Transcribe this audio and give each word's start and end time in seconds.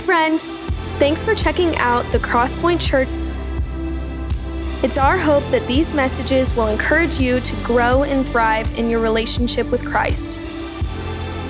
Friend! 0.00 0.40
Thanks 0.98 1.22
for 1.22 1.34
checking 1.34 1.76
out 1.78 2.10
the 2.12 2.18
Crosspoint 2.18 2.80
Church. 2.80 3.08
It's 4.82 4.96
our 4.96 5.18
hope 5.18 5.42
that 5.50 5.66
these 5.66 5.92
messages 5.92 6.52
will 6.54 6.68
encourage 6.68 7.18
you 7.18 7.40
to 7.40 7.62
grow 7.62 8.04
and 8.04 8.28
thrive 8.28 8.72
in 8.78 8.88
your 8.88 9.00
relationship 9.00 9.66
with 9.70 9.84
Christ. 9.84 10.38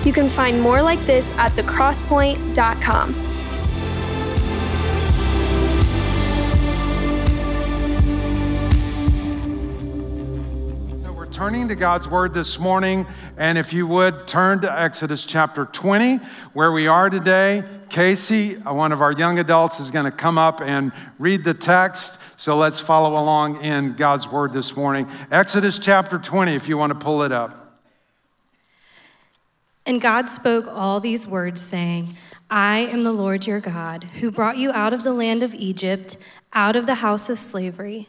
You 0.05 0.13
can 0.13 0.29
find 0.29 0.61
more 0.61 0.83
like 0.83 1.05
this 1.07 1.31
at 1.33 1.53
thecrosspoint.com. 1.53 3.28
turning 11.39 11.69
to 11.69 11.77
God's 11.77 12.09
Word 12.09 12.35
this 12.35 12.59
morning. 12.59 13.07
And 13.37 13.57
if 13.57 13.73
you 13.73 13.87
would 13.87 14.27
turn 14.27 14.61
to 14.63 14.81
Exodus 14.81 15.25
chapter 15.25 15.67
20, 15.67 16.17
where 16.53 16.73
we 16.73 16.89
are 16.89 17.09
today. 17.09 17.63
Casey, 17.91 18.57
uh, 18.57 18.75
one 18.75 18.91
of 18.91 19.01
our 19.01 19.13
young 19.13 19.39
adults, 19.39 19.79
is 19.79 19.93
going 19.93 20.05
to 20.05 20.11
come 20.11 20.37
up 20.37 20.61
and 20.61 20.91
read 21.21 21.45
the 21.45 21.55
text. 21.55 22.19
So 22.37 22.57
let's 22.57 22.81
follow 22.81 23.11
along 23.11 23.63
in 23.63 23.95
God's 23.95 24.27
Word 24.27 24.53
this 24.53 24.77
morning. 24.77 25.09
Exodus 25.31 25.79
chapter 25.79 26.19
20, 26.19 26.57
if 26.57 26.69
you 26.69 26.77
want 26.77 26.93
to 26.93 26.99
pull 26.99 27.23
it 27.23 27.31
up. 27.31 27.79
And 29.87 30.01
God 30.01 30.29
spoke 30.29 30.67
all 30.67 30.99
these 30.99 31.25
words, 31.25 31.61
saying, 31.61 32.17
I 32.51 32.79
am 32.79 33.05
the 33.05 33.13
Lord 33.13 33.47
your 33.47 33.61
God, 33.61 34.03
who 34.03 34.33
brought 34.33 34.59
you 34.59 34.73
out 34.73 34.93
of 34.93 35.05
the 35.05 35.13
land 35.13 35.45
of 35.45 35.55
Egypt, 35.55 36.17
out 36.53 36.75
of 36.75 36.87
the 36.87 36.97
house 36.97 37.31
of 37.31 37.39
slavery. 37.39 38.09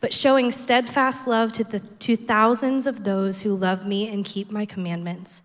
but 0.00 0.14
showing 0.14 0.50
steadfast 0.50 1.26
love 1.26 1.52
to, 1.52 1.64
the, 1.64 1.80
to 1.80 2.16
thousands 2.16 2.86
of 2.86 3.04
those 3.04 3.42
who 3.42 3.54
love 3.54 3.86
me 3.86 4.08
and 4.08 4.24
keep 4.24 4.50
my 4.50 4.64
commandments. 4.64 5.42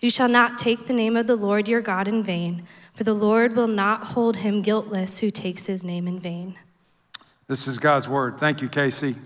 You 0.00 0.10
shall 0.10 0.28
not 0.28 0.58
take 0.58 0.86
the 0.86 0.92
name 0.92 1.16
of 1.16 1.26
the 1.26 1.36
Lord 1.36 1.68
your 1.68 1.80
God 1.80 2.08
in 2.08 2.22
vain, 2.22 2.64
for 2.92 3.04
the 3.04 3.14
Lord 3.14 3.56
will 3.56 3.68
not 3.68 4.04
hold 4.08 4.36
him 4.36 4.60
guiltless 4.60 5.20
who 5.20 5.30
takes 5.30 5.66
his 5.66 5.82
name 5.82 6.06
in 6.06 6.20
vain. 6.20 6.56
This 7.46 7.66
is 7.66 7.78
God's 7.78 8.08
word. 8.08 8.38
Thank 8.38 8.60
you, 8.60 8.68
Casey. 8.68 9.16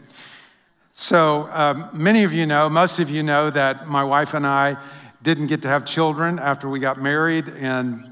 So, 0.93 1.49
um, 1.53 1.89
many 1.93 2.25
of 2.25 2.33
you 2.33 2.47
know, 2.47 2.69
most 2.69 2.99
of 2.99 3.09
you 3.09 3.23
know, 3.23 3.51
that 3.51 3.89
my 3.89 4.03
wife 4.03 4.35
and 4.35 4.47
I 4.47 4.77
didn't 5.23 5.47
get 5.47 5.63
to 5.63 5.69
have 5.69 5.85
children 5.85 6.39
after 6.39 6.69
we 6.69 6.81
got 6.81 7.01
married, 7.01 7.49
and 7.49 8.08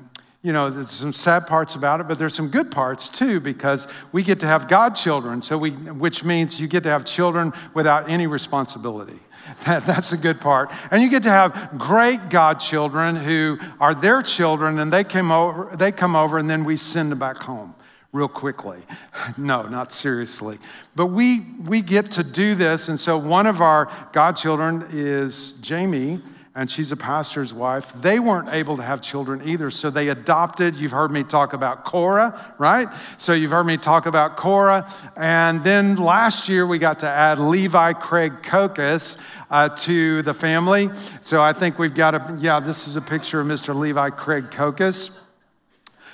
you 0.46 0.52
know, 0.52 0.70
there's 0.70 0.92
some 0.92 1.12
sad 1.12 1.48
parts 1.48 1.74
about 1.74 2.00
it, 2.00 2.06
but 2.06 2.20
there's 2.20 2.32
some 2.32 2.46
good 2.48 2.70
parts 2.70 3.08
too 3.08 3.40
because 3.40 3.88
we 4.12 4.22
get 4.22 4.38
to 4.38 4.46
have 4.46 4.68
godchildren, 4.68 5.42
so 5.42 5.58
we, 5.58 5.70
which 5.72 6.22
means 6.22 6.60
you 6.60 6.68
get 6.68 6.84
to 6.84 6.88
have 6.88 7.04
children 7.04 7.52
without 7.74 8.08
any 8.08 8.28
responsibility. 8.28 9.18
That, 9.64 9.86
that's 9.86 10.12
a 10.12 10.16
good 10.16 10.40
part. 10.40 10.72
And 10.90 11.00
you 11.00 11.08
get 11.08 11.22
to 11.22 11.30
have 11.30 11.78
great 11.78 12.30
godchildren 12.30 13.14
who 13.14 13.58
are 13.78 13.94
their 13.94 14.20
children, 14.20 14.80
and 14.80 14.92
they 14.92 15.04
came 15.04 15.30
over, 15.30 15.74
they 15.76 15.92
come 15.92 16.16
over, 16.16 16.38
and 16.38 16.50
then 16.50 16.64
we 16.64 16.76
send 16.76 17.12
them 17.12 17.20
back 17.20 17.36
home 17.36 17.72
real 18.12 18.28
quickly. 18.28 18.80
No, 19.36 19.62
not 19.62 19.92
seriously. 19.92 20.58
But 20.96 21.06
we 21.06 21.40
we 21.64 21.80
get 21.80 22.10
to 22.12 22.24
do 22.24 22.54
this, 22.56 22.88
and 22.88 22.98
so 22.98 23.16
one 23.18 23.46
of 23.46 23.60
our 23.60 23.88
godchildren 24.12 24.86
is 24.90 25.52
Jamie 25.60 26.20
and 26.56 26.70
she's 26.70 26.90
a 26.90 26.96
pastor's 26.96 27.52
wife. 27.52 27.92
They 28.00 28.18
weren't 28.18 28.48
able 28.48 28.78
to 28.78 28.82
have 28.82 29.02
children 29.02 29.46
either, 29.46 29.70
so 29.70 29.90
they 29.90 30.08
adopted. 30.08 30.74
You've 30.74 30.90
heard 30.90 31.10
me 31.10 31.22
talk 31.22 31.52
about 31.52 31.84
Cora, 31.84 32.54
right? 32.56 32.88
So 33.18 33.34
you've 33.34 33.50
heard 33.50 33.66
me 33.66 33.76
talk 33.76 34.06
about 34.06 34.38
Cora. 34.38 34.90
And 35.16 35.62
then 35.62 35.96
last 35.96 36.48
year 36.48 36.66
we 36.66 36.78
got 36.78 37.00
to 37.00 37.08
add 37.08 37.38
Levi 37.38 37.92
Craig 37.92 38.40
Kokas 38.42 39.18
uh, 39.50 39.68
to 39.68 40.22
the 40.22 40.32
family. 40.32 40.88
So 41.20 41.42
I 41.42 41.52
think 41.52 41.78
we've 41.78 41.94
got 41.94 42.14
a, 42.14 42.38
yeah, 42.40 42.58
this 42.58 42.88
is 42.88 42.96
a 42.96 43.02
picture 43.02 43.38
of 43.38 43.46
Mr. 43.46 43.76
Levi 43.78 44.08
Craig 44.08 44.50
Kokas. 44.50 45.18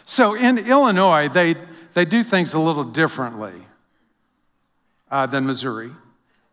So 0.04 0.34
in 0.34 0.58
Illinois, 0.58 1.28
they, 1.28 1.54
they 1.94 2.04
do 2.04 2.24
things 2.24 2.52
a 2.52 2.58
little 2.58 2.84
differently 2.84 3.64
uh, 5.08 5.26
than 5.26 5.46
Missouri. 5.46 5.92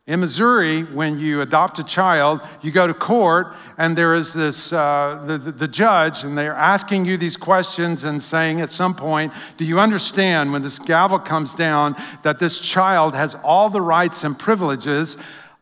In 0.09 0.21
Missouri, 0.21 0.81
when 0.85 1.19
you 1.19 1.41
adopt 1.41 1.77
a 1.77 1.83
child, 1.83 2.41
you 2.63 2.71
go 2.71 2.87
to 2.87 2.95
court, 2.95 3.55
and 3.77 3.95
there 3.95 4.15
is 4.15 4.33
this 4.33 4.73
uh, 4.73 5.21
the, 5.23 5.37
the 5.37 5.67
judge, 5.67 6.23
and 6.23 6.35
they're 6.35 6.55
asking 6.55 7.05
you 7.05 7.15
these 7.15 7.37
questions 7.37 8.03
and 8.03 8.21
saying 8.21 8.59
at 8.59 8.71
some 8.71 8.95
point, 8.95 9.31
Do 9.57 9.65
you 9.65 9.79
understand 9.79 10.51
when 10.51 10.63
this 10.63 10.79
gavel 10.79 11.19
comes 11.19 11.53
down 11.53 11.95
that 12.23 12.39
this 12.39 12.59
child 12.59 13.13
has 13.13 13.35
all 13.43 13.69
the 13.69 13.81
rights 13.81 14.23
and 14.23 14.37
privileges 14.37 15.15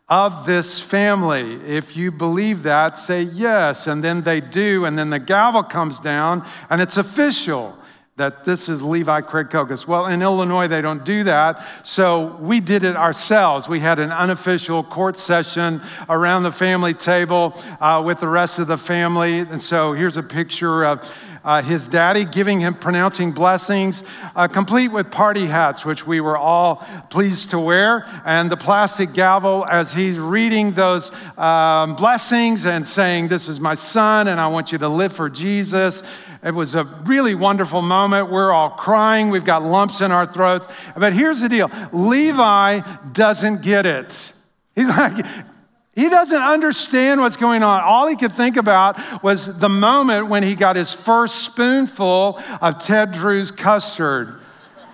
of 0.08 0.46
this 0.46 0.80
family? 0.80 1.56
If 1.66 1.98
you 1.98 2.10
believe 2.10 2.64
that, 2.64 2.98
say 2.98 3.24
yes. 3.24 3.86
And 3.86 4.02
then 4.02 4.22
they 4.22 4.40
do, 4.40 4.86
and 4.86 4.98
then 4.98 5.10
the 5.10 5.20
gavel 5.20 5.64
comes 5.64 6.00
down, 6.00 6.48
and 6.70 6.82
it's 6.82 6.96
official 6.96 7.78
that 8.18 8.44
this 8.44 8.68
is 8.68 8.82
Levi 8.82 9.22
Craig 9.22 9.50
Kokas. 9.50 9.86
Well, 9.86 10.08
in 10.08 10.24
Illinois, 10.24 10.68
they 10.68 10.82
don't 10.82 11.06
do 11.06 11.24
that. 11.26 11.64
So 11.84 12.36
we 12.40 12.60
did 12.60 12.84
it 12.84 12.96
ourselves. 12.96 13.70
We 13.70 13.80
had 13.80 14.00
an 14.00 14.12
unofficial 14.12 14.84
court 14.84 15.20
session 15.20 15.84
around 16.10 16.42
the 16.42 16.52
family 16.52 16.96
table 16.96 17.56
uh, 17.80 18.02
with 18.04 18.20
the 18.20 18.28
rest 18.28 18.58
of 18.58 18.66
the 18.66 18.78
family. 18.78 19.38
And 19.38 19.62
so 19.62 19.94
here's 19.94 20.18
a 20.18 20.24
picture 20.24 20.84
of 20.84 21.14
uh, 21.46 21.62
his 21.62 21.88
daddy 21.88 22.26
giving 22.26 22.60
him 22.60 22.74
pronouncing 22.74 23.32
blessings, 23.32 24.04
uh, 24.36 24.48
complete 24.48 24.90
with 24.90 25.12
party 25.12 25.46
hats, 25.46 25.86
which 25.86 26.06
we 26.06 26.20
were 26.20 26.38
all 26.38 26.86
pleased 27.10 27.52
to 27.52 27.60
wear, 27.60 28.06
and 28.26 28.52
the 28.52 28.58
plastic 28.58 29.14
gavel 29.14 29.66
as 29.70 29.94
he's 29.94 30.18
reading 30.18 30.74
those 30.74 31.12
um, 31.38 31.96
blessings 31.96 32.66
and 32.66 32.86
saying, 32.86 33.30
This 33.30 33.48
is 33.48 33.62
my 33.62 33.76
son, 33.76 34.28
and 34.28 34.42
I 34.42 34.48
want 34.48 34.72
you 34.72 34.78
to 34.80 34.90
live 34.90 35.14
for 35.14 35.30
Jesus. 35.30 36.04
It 36.48 36.56
was 36.56 36.76
a 36.76 36.86
really 37.06 37.36
wonderful 37.36 37.82
moment. 37.82 38.32
We're 38.32 38.54
all 38.54 38.70
crying. 38.70 39.30
We've 39.30 39.44
got 39.44 39.64
lumps 39.64 40.00
in 40.00 40.14
our 40.14 40.26
throats. 40.26 40.66
But 40.96 41.12
here's 41.12 41.42
the 41.42 41.50
deal 41.50 41.70
Levi 41.92 42.80
doesn't 43.12 43.62
get 43.62 43.86
it. 43.86 44.32
He's 44.74 44.88
like, 44.88 45.26
he 45.94 46.10
doesn't 46.10 46.42
understand 46.42 47.20
what's 47.20 47.36
going 47.36 47.64
on. 47.64 47.82
All 47.84 48.08
he 48.08 48.16
could 48.16 48.32
think 48.32 48.56
about 48.56 49.22
was 49.22 49.60
the 49.60 49.68
moment 49.68 50.28
when 50.28 50.42
he 50.42 50.56
got 50.56 50.78
his 50.78 50.94
first 50.94 51.40
spoonful 51.40 52.42
of 52.62 52.80
Ted 52.80 53.12
Drewes 53.12 53.52
custard 53.52 54.40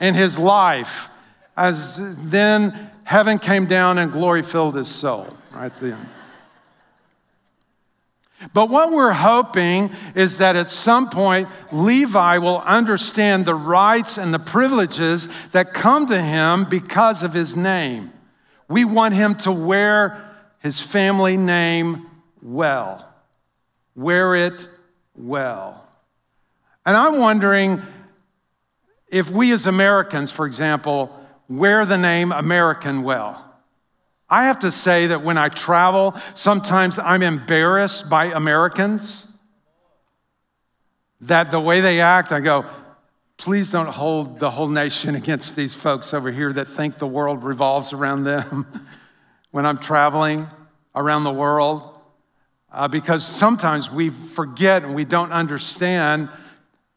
in 0.02 0.16
his 0.16 0.40
life. 0.40 1.10
As 1.56 2.00
then 2.24 2.90
heaven 3.04 3.38
came 3.38 3.68
down 3.68 4.00
and 4.00 4.12
glory 4.12 4.42
filled 4.42 4.76
his 4.76 4.88
soul 4.88 5.28
right 5.52 5.74
then. 5.80 6.10
But 8.54 8.70
what 8.70 8.92
we're 8.92 9.14
hoping 9.14 9.92
is 10.16 10.40
that 10.40 10.56
at 10.56 10.70
some 10.70 11.10
point, 11.10 11.48
Levi 11.72 12.40
will 12.40 12.60
understand 12.62 13.46
the 13.46 13.56
rights 13.56 14.18
and 14.18 14.34
the 14.34 14.40
privileges 14.40 15.28
that 15.52 15.74
come 15.74 16.08
to 16.08 16.22
him 16.22 16.66
because 16.66 17.24
of 17.24 17.34
his 17.34 17.56
name. 17.56 18.12
We 18.68 18.86
want 18.86 19.14
him 19.14 19.36
to 19.36 19.52
wear 19.52 20.30
his 20.60 20.82
family 20.82 21.38
name 21.38 22.08
well, 22.42 23.08
wear 23.96 24.36
it 24.36 24.68
well. 25.16 25.88
And 26.86 26.98
I'm 26.98 27.20
wondering 27.20 27.82
if 29.08 29.30
we 29.30 29.52
as 29.52 29.68
Americans, 29.68 30.32
for 30.32 30.46
example, 30.46 31.18
wear 31.48 31.86
the 31.86 31.98
name 31.98 32.32
American 32.32 33.04
well. 33.04 33.53
I 34.34 34.46
have 34.46 34.58
to 34.62 34.72
say 34.72 35.06
that 35.06 35.24
when 35.24 35.38
I 35.38 35.50
travel, 35.50 36.16
sometimes 36.34 36.98
I'm 36.98 37.22
embarrassed 37.22 38.10
by 38.10 38.26
Americans. 38.34 39.28
That 41.22 41.52
the 41.52 41.60
way 41.60 41.82
they 41.82 42.02
act, 42.02 42.32
I 42.32 42.40
go, 42.40 42.66
please 43.38 43.70
don't 43.70 43.90
hold 43.90 44.40
the 44.40 44.50
whole 44.50 44.70
nation 44.70 45.14
against 45.24 45.56
these 45.56 45.76
folks 45.76 46.16
over 46.16 46.32
here 46.32 46.52
that 46.52 46.68
think 46.68 46.98
the 46.98 47.06
world 47.06 47.44
revolves 47.44 47.94
around 47.94 48.24
them 48.24 48.66
when 49.52 49.68
I'm 49.68 49.78
traveling 49.78 50.48
around 50.96 51.26
the 51.26 51.32
world. 51.32 51.84
Uh, 52.72 52.88
because 52.88 53.24
sometimes 53.24 53.92
we 53.92 54.10
forget 54.10 54.84
and 54.84 54.96
we 54.96 55.06
don't 55.06 55.32
understand 55.32 56.28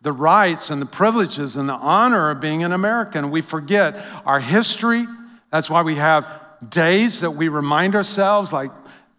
the 0.01 0.11
rights 0.13 0.71
and 0.71 0.81
the 0.81 0.87
privileges 0.87 1.57
and 1.57 1.69
the 1.69 1.75
honor 1.75 2.31
of 2.31 2.41
being 2.41 2.65
an 2.65 2.73
American. 2.73 3.31
We 3.31 3.43
forget 3.43 3.95
our 4.25 4.41
history. 4.41 5.05
That's 5.51 5.69
why 5.69 5.83
we 5.83 5.97
have 5.97 6.46
days 6.69 7.21
that 7.21 7.33
we 7.33 7.49
remind 7.49 7.95
ourselves, 7.95 8.53
like 8.53 8.71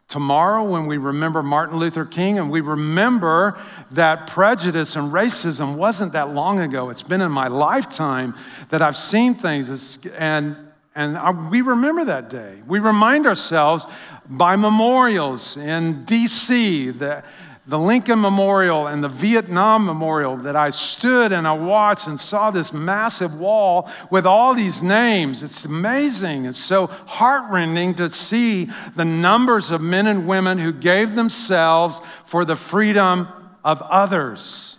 tomorrow 0.08 0.64
when 0.64 0.86
we 0.86 0.98
remember 0.98 1.44
Martin 1.44 1.78
Luther 1.78 2.06
King 2.06 2.40
and 2.40 2.50
we 2.50 2.62
remember 2.62 3.60
that 3.92 4.28
prejudice 4.28 4.96
and 4.96 5.12
racism 5.12 5.76
wasn't 5.76 6.14
that 6.14 6.34
long 6.34 6.60
ago. 6.60 6.90
It's 6.90 7.02
been 7.02 7.22
in 7.22 7.32
my 7.32 7.48
lifetime 7.48 8.36
that 8.70 8.82
I've 8.82 8.98
seen 8.98 9.36
things 9.36 9.98
and 10.18 10.56
And 10.96 11.16
uh, 11.16 11.32
we 11.52 11.62
remember 11.62 12.06
that 12.06 12.30
day. 12.30 12.62
We 12.66 12.80
remind 12.80 13.28
ourselves 13.28 13.86
by 14.26 14.56
memorials 14.56 15.56
in 15.56 16.06
DC, 16.06 16.98
the, 16.98 17.24
the 17.68 17.78
Lincoln 17.78 18.22
Memorial 18.22 18.88
and 18.88 19.04
the 19.04 19.10
Vietnam 19.10 19.86
Memorial, 19.86 20.38
that 20.38 20.56
I 20.56 20.70
stood 20.70 21.34
and 21.34 21.46
I 21.46 21.52
watched 21.52 22.08
and 22.08 22.18
saw 22.18 22.50
this 22.50 22.72
massive 22.72 23.38
wall 23.38 23.92
with 24.10 24.26
all 24.26 24.54
these 24.54 24.82
names. 24.82 25.44
It's 25.44 25.66
amazing. 25.66 26.46
It's 26.46 26.58
so 26.58 26.88
heartrending 26.88 27.96
to 27.96 28.10
see 28.10 28.70
the 28.96 29.04
numbers 29.04 29.70
of 29.70 29.82
men 29.82 30.08
and 30.08 30.26
women 30.26 30.60
who 30.60 30.72
gave 30.72 31.16
themselves 31.16 32.00
for 32.26 32.46
the 32.46 32.56
freedom 32.56 33.28
of 33.66 33.82
others. 33.82 34.78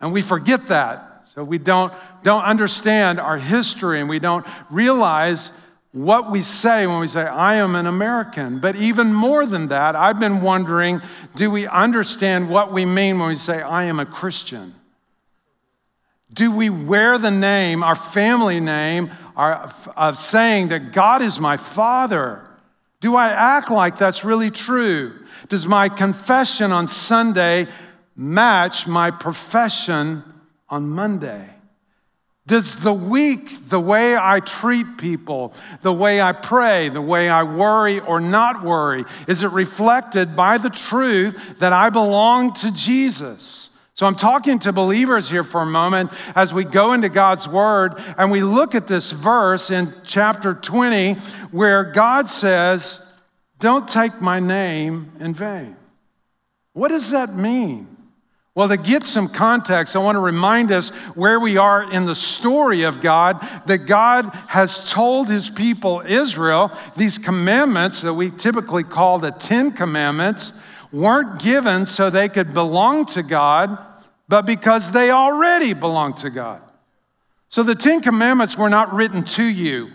And 0.00 0.10
we 0.10 0.22
forget 0.22 0.68
that. 0.68 1.28
So 1.34 1.44
we 1.44 1.58
don't, 1.58 1.92
don't 2.22 2.44
understand 2.44 3.20
our 3.20 3.36
history 3.36 4.00
and 4.00 4.08
we 4.08 4.20
don't 4.20 4.46
realize 4.70 5.52
what 5.96 6.30
we 6.30 6.42
say 6.42 6.86
when 6.86 7.00
we 7.00 7.08
say, 7.08 7.22
I 7.22 7.54
am 7.54 7.74
an 7.74 7.86
American. 7.86 8.58
But 8.58 8.76
even 8.76 9.14
more 9.14 9.46
than 9.46 9.68
that, 9.68 9.96
I've 9.96 10.20
been 10.20 10.42
wondering 10.42 11.00
do 11.34 11.50
we 11.50 11.66
understand 11.66 12.50
what 12.50 12.70
we 12.70 12.84
mean 12.84 13.18
when 13.18 13.28
we 13.28 13.34
say, 13.34 13.62
I 13.62 13.84
am 13.84 13.98
a 13.98 14.04
Christian? 14.04 14.74
Do 16.30 16.52
we 16.52 16.68
wear 16.68 17.16
the 17.16 17.30
name, 17.30 17.82
our 17.82 17.94
family 17.94 18.60
name, 18.60 19.10
our, 19.36 19.72
of 19.96 20.18
saying 20.18 20.68
that 20.68 20.92
God 20.92 21.22
is 21.22 21.40
my 21.40 21.56
Father? 21.56 22.46
Do 23.00 23.16
I 23.16 23.30
act 23.30 23.70
like 23.70 23.96
that's 23.96 24.22
really 24.22 24.50
true? 24.50 25.24
Does 25.48 25.66
my 25.66 25.88
confession 25.88 26.72
on 26.72 26.88
Sunday 26.88 27.68
match 28.14 28.86
my 28.86 29.10
profession 29.10 30.24
on 30.68 30.90
Monday? 30.90 31.55
Does 32.46 32.78
the 32.78 32.92
week, 32.92 33.68
the 33.68 33.80
way 33.80 34.16
I 34.16 34.38
treat 34.38 34.98
people, 34.98 35.52
the 35.82 35.92
way 35.92 36.20
I 36.20 36.32
pray, 36.32 36.88
the 36.88 37.02
way 37.02 37.28
I 37.28 37.42
worry 37.42 37.98
or 37.98 38.20
not 38.20 38.62
worry, 38.62 39.04
is 39.26 39.42
it 39.42 39.50
reflected 39.50 40.36
by 40.36 40.58
the 40.58 40.70
truth 40.70 41.36
that 41.58 41.72
I 41.72 41.90
belong 41.90 42.52
to 42.54 42.72
Jesus? 42.72 43.70
So 43.94 44.06
I'm 44.06 44.14
talking 44.14 44.60
to 44.60 44.72
believers 44.72 45.28
here 45.28 45.42
for 45.42 45.62
a 45.62 45.66
moment 45.66 46.12
as 46.36 46.52
we 46.52 46.62
go 46.64 46.92
into 46.92 47.08
God's 47.08 47.48
word 47.48 47.94
and 48.16 48.30
we 48.30 48.42
look 48.42 48.74
at 48.76 48.86
this 48.86 49.10
verse 49.10 49.70
in 49.70 49.92
chapter 50.04 50.54
20 50.54 51.14
where 51.50 51.82
God 51.82 52.28
says, 52.28 53.04
Don't 53.58 53.88
take 53.88 54.20
my 54.20 54.38
name 54.38 55.12
in 55.18 55.34
vain. 55.34 55.76
What 56.74 56.90
does 56.90 57.10
that 57.10 57.34
mean? 57.34 57.95
Well, 58.56 58.68
to 58.68 58.78
get 58.78 59.04
some 59.04 59.28
context, 59.28 59.94
I 59.94 59.98
want 59.98 60.16
to 60.16 60.20
remind 60.20 60.72
us 60.72 60.88
where 61.14 61.38
we 61.38 61.58
are 61.58 61.92
in 61.92 62.06
the 62.06 62.14
story 62.14 62.84
of 62.84 63.02
God, 63.02 63.46
that 63.66 63.80
God 63.84 64.30
has 64.48 64.90
told 64.90 65.28
his 65.28 65.50
people 65.50 66.00
Israel 66.00 66.72
these 66.96 67.18
commandments 67.18 68.00
that 68.00 68.14
we 68.14 68.30
typically 68.30 68.82
call 68.82 69.18
the 69.18 69.30
Ten 69.30 69.72
Commandments 69.72 70.54
weren't 70.90 71.38
given 71.38 71.84
so 71.84 72.08
they 72.08 72.30
could 72.30 72.54
belong 72.54 73.04
to 73.06 73.22
God, 73.22 73.76
but 74.26 74.46
because 74.46 74.90
they 74.90 75.10
already 75.10 75.74
belong 75.74 76.14
to 76.14 76.30
God. 76.30 76.62
So 77.50 77.62
the 77.62 77.74
Ten 77.74 78.00
Commandments 78.00 78.56
were 78.56 78.70
not 78.70 78.94
written 78.94 79.22
to 79.24 79.44
you 79.44 79.90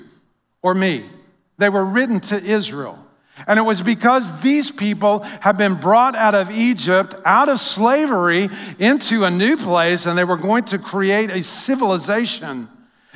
or 0.61 0.75
me, 0.75 1.09
they 1.57 1.69
were 1.69 1.83
written 1.83 2.19
to 2.19 2.39
Israel. 2.39 3.03
And 3.47 3.57
it 3.57 3.63
was 3.63 3.81
because 3.81 4.41
these 4.41 4.69
people 4.69 5.19
had 5.19 5.57
been 5.57 5.75
brought 5.75 6.15
out 6.15 6.35
of 6.35 6.51
Egypt, 6.51 7.15
out 7.25 7.49
of 7.49 7.59
slavery, 7.59 8.49
into 8.77 9.23
a 9.23 9.31
new 9.31 9.57
place, 9.57 10.05
and 10.05 10.17
they 10.17 10.23
were 10.23 10.37
going 10.37 10.65
to 10.65 10.77
create 10.77 11.29
a 11.29 11.41
civilization. 11.41 12.69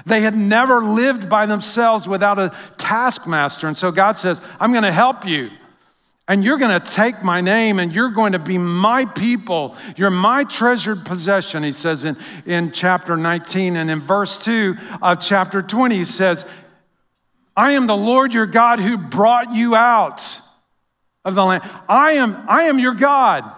They 0.06 0.22
had 0.22 0.36
never 0.36 0.84
lived 0.84 1.30
by 1.30 1.46
themselves 1.46 2.08
without 2.08 2.40
a 2.40 2.56
taskmaster. 2.78 3.68
And 3.68 3.76
so 3.76 3.92
God 3.92 4.18
says, 4.18 4.42
I'm 4.60 4.72
going 4.72 4.84
to 4.84 4.92
help 4.92 5.26
you. 5.26 5.50
And 6.28 6.44
you're 6.44 6.58
going 6.58 6.80
to 6.80 6.92
take 6.92 7.24
my 7.24 7.40
name 7.40 7.78
and 7.78 7.94
you're 7.94 8.10
going 8.10 8.32
to 8.32 8.40
be 8.40 8.58
my 8.58 9.06
people. 9.06 9.76
You're 9.96 10.10
my 10.10 10.44
treasured 10.44 11.06
possession, 11.06 11.62
he 11.62 11.72
says 11.72 12.04
in, 12.04 12.18
in 12.48 12.72
chapter 12.72 13.16
19. 13.16 13.76
And 13.76 13.92
in 13.92 14.00
verse 14.00 14.38
2 14.40 14.76
of 15.04 15.20
chapter 15.20 15.62
20, 15.62 15.96
he 15.96 16.06
says, 16.06 16.46
I 17.56 17.74
am 17.74 17.88
the 17.88 17.96
Lord 17.96 18.34
your 18.34 18.46
God 18.46 18.80
who 18.80 18.98
brought 18.98 19.54
you 19.54 19.76
out 19.76 20.40
of 21.24 21.36
the 21.36 21.44
land. 21.44 21.64
I 21.88 22.14
am, 22.14 22.44
I 22.48 22.64
am 22.64 22.80
your 22.80 22.94
God. 22.94 23.50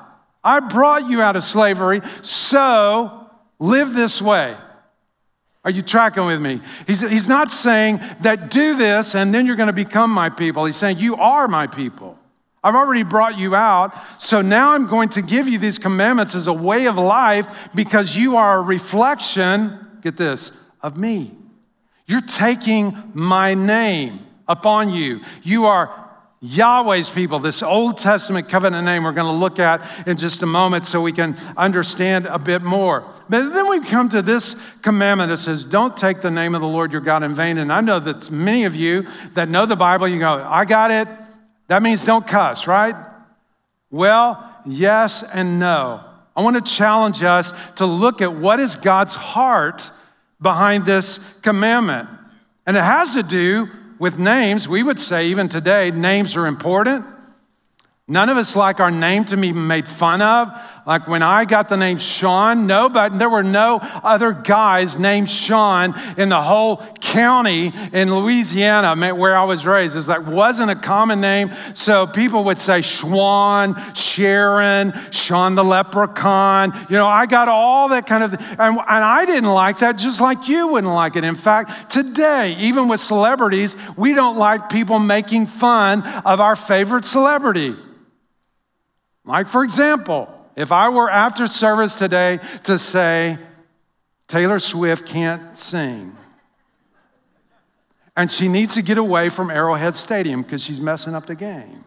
I 0.43 0.59
brought 0.59 1.09
you 1.09 1.21
out 1.21 1.35
of 1.35 1.43
slavery, 1.43 2.01
so 2.21 3.29
live 3.59 3.93
this 3.93 4.21
way. 4.21 4.55
Are 5.65 5.71
you 5.71 5.81
tracking 5.81 6.25
with 6.25 6.39
me? 6.39 6.61
He's, 6.85 7.01
he's 7.01 7.27
not 7.27 7.51
saying 7.51 7.99
that 8.21 8.49
do 8.49 8.77
this 8.77 9.15
and 9.15 9.33
then 9.33 9.45
you're 9.45 9.57
going 9.57 9.67
to 9.67 9.73
become 9.73 10.11
my 10.11 10.29
people. 10.29 10.63
He's 10.63 10.77
saying 10.77 10.99
you 10.99 11.15
are 11.17 11.47
my 11.49 11.67
people. 11.67 12.17
I've 12.63 12.75
already 12.75 13.03
brought 13.03 13.37
you 13.37 13.55
out, 13.55 13.93
so 14.17 14.41
now 14.41 14.71
I'm 14.71 14.87
going 14.87 15.09
to 15.09 15.21
give 15.21 15.47
you 15.47 15.57
these 15.59 15.77
commandments 15.77 16.35
as 16.35 16.47
a 16.47 16.53
way 16.53 16.87
of 16.87 16.97
life 16.97 17.69
because 17.75 18.15
you 18.15 18.37
are 18.37 18.59
a 18.59 18.61
reflection, 18.61 19.99
get 20.01 20.17
this, 20.17 20.51
of 20.81 20.97
me. 20.97 21.35
You're 22.07 22.21
taking 22.21 23.11
my 23.13 23.53
name 23.53 24.25
upon 24.47 24.91
you. 24.91 25.21
You 25.43 25.65
are 25.65 26.05
Yahweh's 26.39 27.09
people, 27.09 27.39
this 27.39 27.63
Old 27.63 27.97
Testament 27.97 28.47
covenant 28.47 28.85
name 28.85 29.03
we're 29.03 29.11
going 29.11 29.33
to 29.33 29.37
look 29.37 29.57
at 29.57 29.81
in 30.07 30.17
just 30.17 30.43
a 30.43 30.45
moment 30.45 30.85
so 30.85 31.01
we 31.01 31.11
can 31.11 31.35
understand 31.57 32.27
a 32.27 32.37
bit 32.37 32.61
more. 32.61 33.11
But 33.27 33.49
then 33.49 33.67
we 33.67 33.83
come 33.83 34.07
to 34.09 34.21
this 34.21 34.55
commandment 34.83 35.29
that 35.29 35.37
says, 35.37 35.65
Don't 35.65 35.97
take 35.97 36.21
the 36.21 36.29
name 36.29 36.53
of 36.53 36.61
the 36.61 36.67
Lord 36.67 36.91
your 36.91 37.01
God 37.01 37.23
in 37.23 37.33
vain. 37.33 37.57
And 37.57 37.73
I 37.73 37.81
know 37.81 37.99
that 37.99 38.29
many 38.29 38.65
of 38.65 38.75
you 38.75 39.07
that 39.33 39.49
know 39.49 39.65
the 39.65 39.75
Bible, 39.75 40.07
you 40.07 40.19
go, 40.19 40.45
I 40.47 40.63
got 40.65 40.91
it. 40.91 41.07
That 41.67 41.81
means 41.81 42.03
don't 42.03 42.25
cuss, 42.25 42.67
right? 42.67 42.95
Well, 43.89 44.47
yes 44.65 45.23
and 45.23 45.59
no. 45.59 46.03
I 46.35 46.43
want 46.43 46.63
to 46.63 46.71
challenge 46.71 47.23
us 47.23 47.51
to 47.77 47.85
look 47.87 48.21
at 48.21 48.33
what 48.33 48.59
is 48.59 48.75
God's 48.75 49.15
heart 49.15 49.89
behind 50.41 50.85
this 50.85 51.19
commandment. 51.41 52.09
And 52.65 52.77
it 52.77 52.83
has 52.83 53.13
to 53.13 53.23
do 53.23 53.69
with 53.99 54.19
names. 54.19 54.67
We 54.67 54.83
would 54.83 54.99
say, 54.99 55.27
even 55.27 55.49
today, 55.49 55.91
names 55.91 56.35
are 56.35 56.47
important. 56.47 57.05
None 58.07 58.29
of 58.29 58.37
us 58.37 58.55
like 58.55 58.79
our 58.79 58.91
name 58.91 59.25
to 59.25 59.37
be 59.37 59.51
made 59.51 59.87
fun 59.87 60.21
of. 60.21 60.51
Like 60.87 61.05
when 61.05 61.21
I 61.21 61.43
got 61.43 61.67
the 61.67 61.75
name 61.75 61.97
Shawn, 61.97 62.65
nobody, 62.65 63.17
there 63.17 63.29
were 63.29 63.43
no 63.43 63.79
other 63.81 64.31
guys 64.31 64.97
named 64.97 65.29
Shawn 65.29 65.93
in 66.17 66.29
the 66.29 66.41
whole 66.41 66.77
county 67.01 67.73
in 67.91 68.15
Louisiana 68.15 68.95
where 69.13 69.35
I 69.35 69.43
was 69.43 69.65
raised. 69.65 69.97
It's 69.97 70.07
like 70.07 70.25
wasn't 70.25 70.71
a 70.71 70.75
common 70.75 71.19
name. 71.19 71.51
So 71.73 72.07
people 72.07 72.45
would 72.45 72.57
say 72.57 72.79
Schwan, 72.79 73.97
Sharon, 73.97 74.93
Shawn 75.11 75.55
the 75.55 75.63
leprechaun. 75.65 76.71
You 76.89 76.95
know, 76.95 77.07
I 77.07 77.25
got 77.25 77.49
all 77.49 77.89
that 77.89 78.07
kind 78.07 78.23
of, 78.23 78.35
and, 78.35 78.59
and 78.59 78.79
I 78.79 79.25
didn't 79.25 79.49
like 79.49 79.79
that 79.79 79.97
just 79.97 80.21
like 80.21 80.47
you 80.47 80.69
wouldn't 80.69 80.93
like 80.93 81.17
it. 81.17 81.25
In 81.25 81.35
fact, 81.35 81.91
today, 81.91 82.55
even 82.59 82.87
with 82.87 83.01
celebrities, 83.01 83.75
we 83.97 84.13
don't 84.13 84.37
like 84.37 84.69
people 84.69 84.99
making 84.99 85.47
fun 85.47 86.03
of 86.23 86.39
our 86.39 86.55
favorite 86.55 87.03
celebrity. 87.03 87.75
Like, 89.25 89.47
for 89.47 89.65
example, 89.65 90.33
if 90.57 90.71
I 90.71 90.89
were 90.89 91.09
after 91.09 91.47
service 91.47 91.95
today 91.95 92.39
to 92.63 92.79
say, 92.79 93.37
Taylor 94.27 94.59
Swift 94.59 95.05
can't 95.05 95.55
sing, 95.55 96.17
and 98.17 98.29
she 98.29 98.47
needs 98.47 98.73
to 98.73 98.81
get 98.81 98.97
away 98.97 99.29
from 99.29 99.51
Arrowhead 99.51 99.95
Stadium 99.95 100.41
because 100.41 100.61
she's 100.61 100.81
messing 100.81 101.13
up 101.13 101.27
the 101.27 101.35
game. 101.35 101.85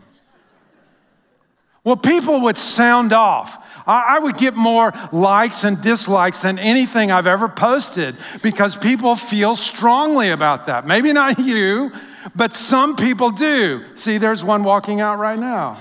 Well, 1.82 1.96
people 1.96 2.42
would 2.42 2.56
sound 2.56 3.12
off. 3.12 3.58
I 3.86 4.18
would 4.18 4.36
get 4.36 4.54
more 4.54 4.92
likes 5.10 5.64
and 5.64 5.80
dislikes 5.80 6.42
than 6.42 6.58
anything 6.58 7.10
I've 7.10 7.26
ever 7.26 7.48
posted 7.48 8.16
because 8.42 8.76
people 8.76 9.16
feel 9.16 9.56
strongly 9.56 10.30
about 10.30 10.66
that. 10.66 10.86
Maybe 10.86 11.12
not 11.12 11.38
you, 11.40 11.90
but 12.36 12.54
some 12.54 12.94
people 12.94 13.30
do. 13.30 13.82
See, 13.96 14.18
there's 14.18 14.44
one 14.44 14.62
walking 14.62 15.00
out 15.00 15.18
right 15.18 15.38
now. 15.38 15.78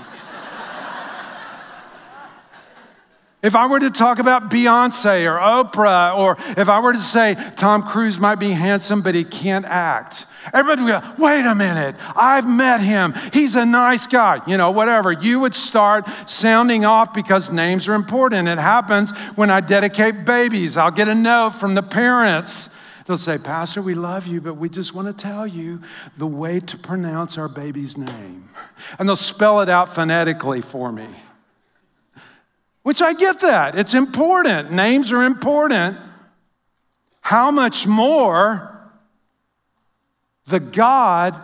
If 3.42 3.56
I 3.56 3.66
were 3.66 3.80
to 3.80 3.90
talk 3.90 4.18
about 4.18 4.50
Beyonce 4.50 5.24
or 5.24 5.38
Oprah, 5.38 6.14
or 6.18 6.36
if 6.60 6.68
I 6.68 6.78
were 6.80 6.92
to 6.92 6.98
say 6.98 7.36
Tom 7.56 7.82
Cruise 7.82 8.18
might 8.18 8.34
be 8.34 8.50
handsome, 8.50 9.00
but 9.00 9.14
he 9.14 9.24
can't 9.24 9.64
act, 9.64 10.26
everybody 10.52 10.82
would 10.82 11.02
go, 11.02 11.14
wait 11.16 11.46
a 11.46 11.54
minute, 11.54 11.96
I've 12.14 12.46
met 12.46 12.82
him. 12.82 13.14
He's 13.32 13.56
a 13.56 13.64
nice 13.64 14.06
guy. 14.06 14.42
You 14.46 14.58
know, 14.58 14.70
whatever. 14.70 15.10
You 15.10 15.40
would 15.40 15.54
start 15.54 16.06
sounding 16.26 16.84
off 16.84 17.14
because 17.14 17.50
names 17.50 17.88
are 17.88 17.94
important. 17.94 18.46
It 18.46 18.58
happens 18.58 19.12
when 19.36 19.50
I 19.50 19.60
dedicate 19.60 20.26
babies. 20.26 20.76
I'll 20.76 20.90
get 20.90 21.08
a 21.08 21.14
note 21.14 21.54
from 21.54 21.74
the 21.74 21.82
parents. 21.82 22.68
They'll 23.06 23.16
say, 23.16 23.38
Pastor, 23.38 23.80
we 23.80 23.94
love 23.94 24.26
you, 24.26 24.42
but 24.42 24.54
we 24.54 24.68
just 24.68 24.94
want 24.94 25.08
to 25.08 25.14
tell 25.14 25.46
you 25.46 25.80
the 26.18 26.26
way 26.26 26.60
to 26.60 26.76
pronounce 26.76 27.38
our 27.38 27.48
baby's 27.48 27.96
name. 27.96 28.50
And 28.98 29.08
they'll 29.08 29.16
spell 29.16 29.62
it 29.62 29.70
out 29.70 29.94
phonetically 29.94 30.60
for 30.60 30.92
me. 30.92 31.08
Which 32.82 33.02
I 33.02 33.12
get 33.12 33.40
that. 33.40 33.78
It's 33.78 33.94
important. 33.94 34.72
Names 34.72 35.12
are 35.12 35.24
important. 35.24 35.98
How 37.20 37.50
much 37.50 37.86
more 37.86 38.70
the 40.46 40.60
God 40.60 41.40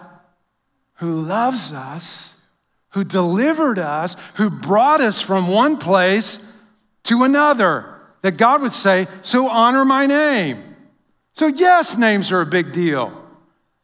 who 0.97 1.21
loves 1.21 1.73
us, 1.73 2.43
who 2.91 3.05
delivered 3.05 3.79
us, 3.79 4.17
who 4.35 4.51
brought 4.51 5.01
us 5.01 5.21
from 5.21 5.49
one 5.49 5.77
place 5.77 6.53
to 7.05 7.23
another. 7.23 7.93
That 8.23 8.37
God 8.37 8.63
would 8.63 8.73
say, 8.73 9.07
So 9.23 9.49
honor 9.49 9.85
my 9.85 10.07
name. 10.07 10.75
So, 11.33 11.47
yes, 11.47 11.97
names 11.97 12.33
are 12.33 12.41
a 12.41 12.47
big 12.47 12.73
deal. 12.73 13.13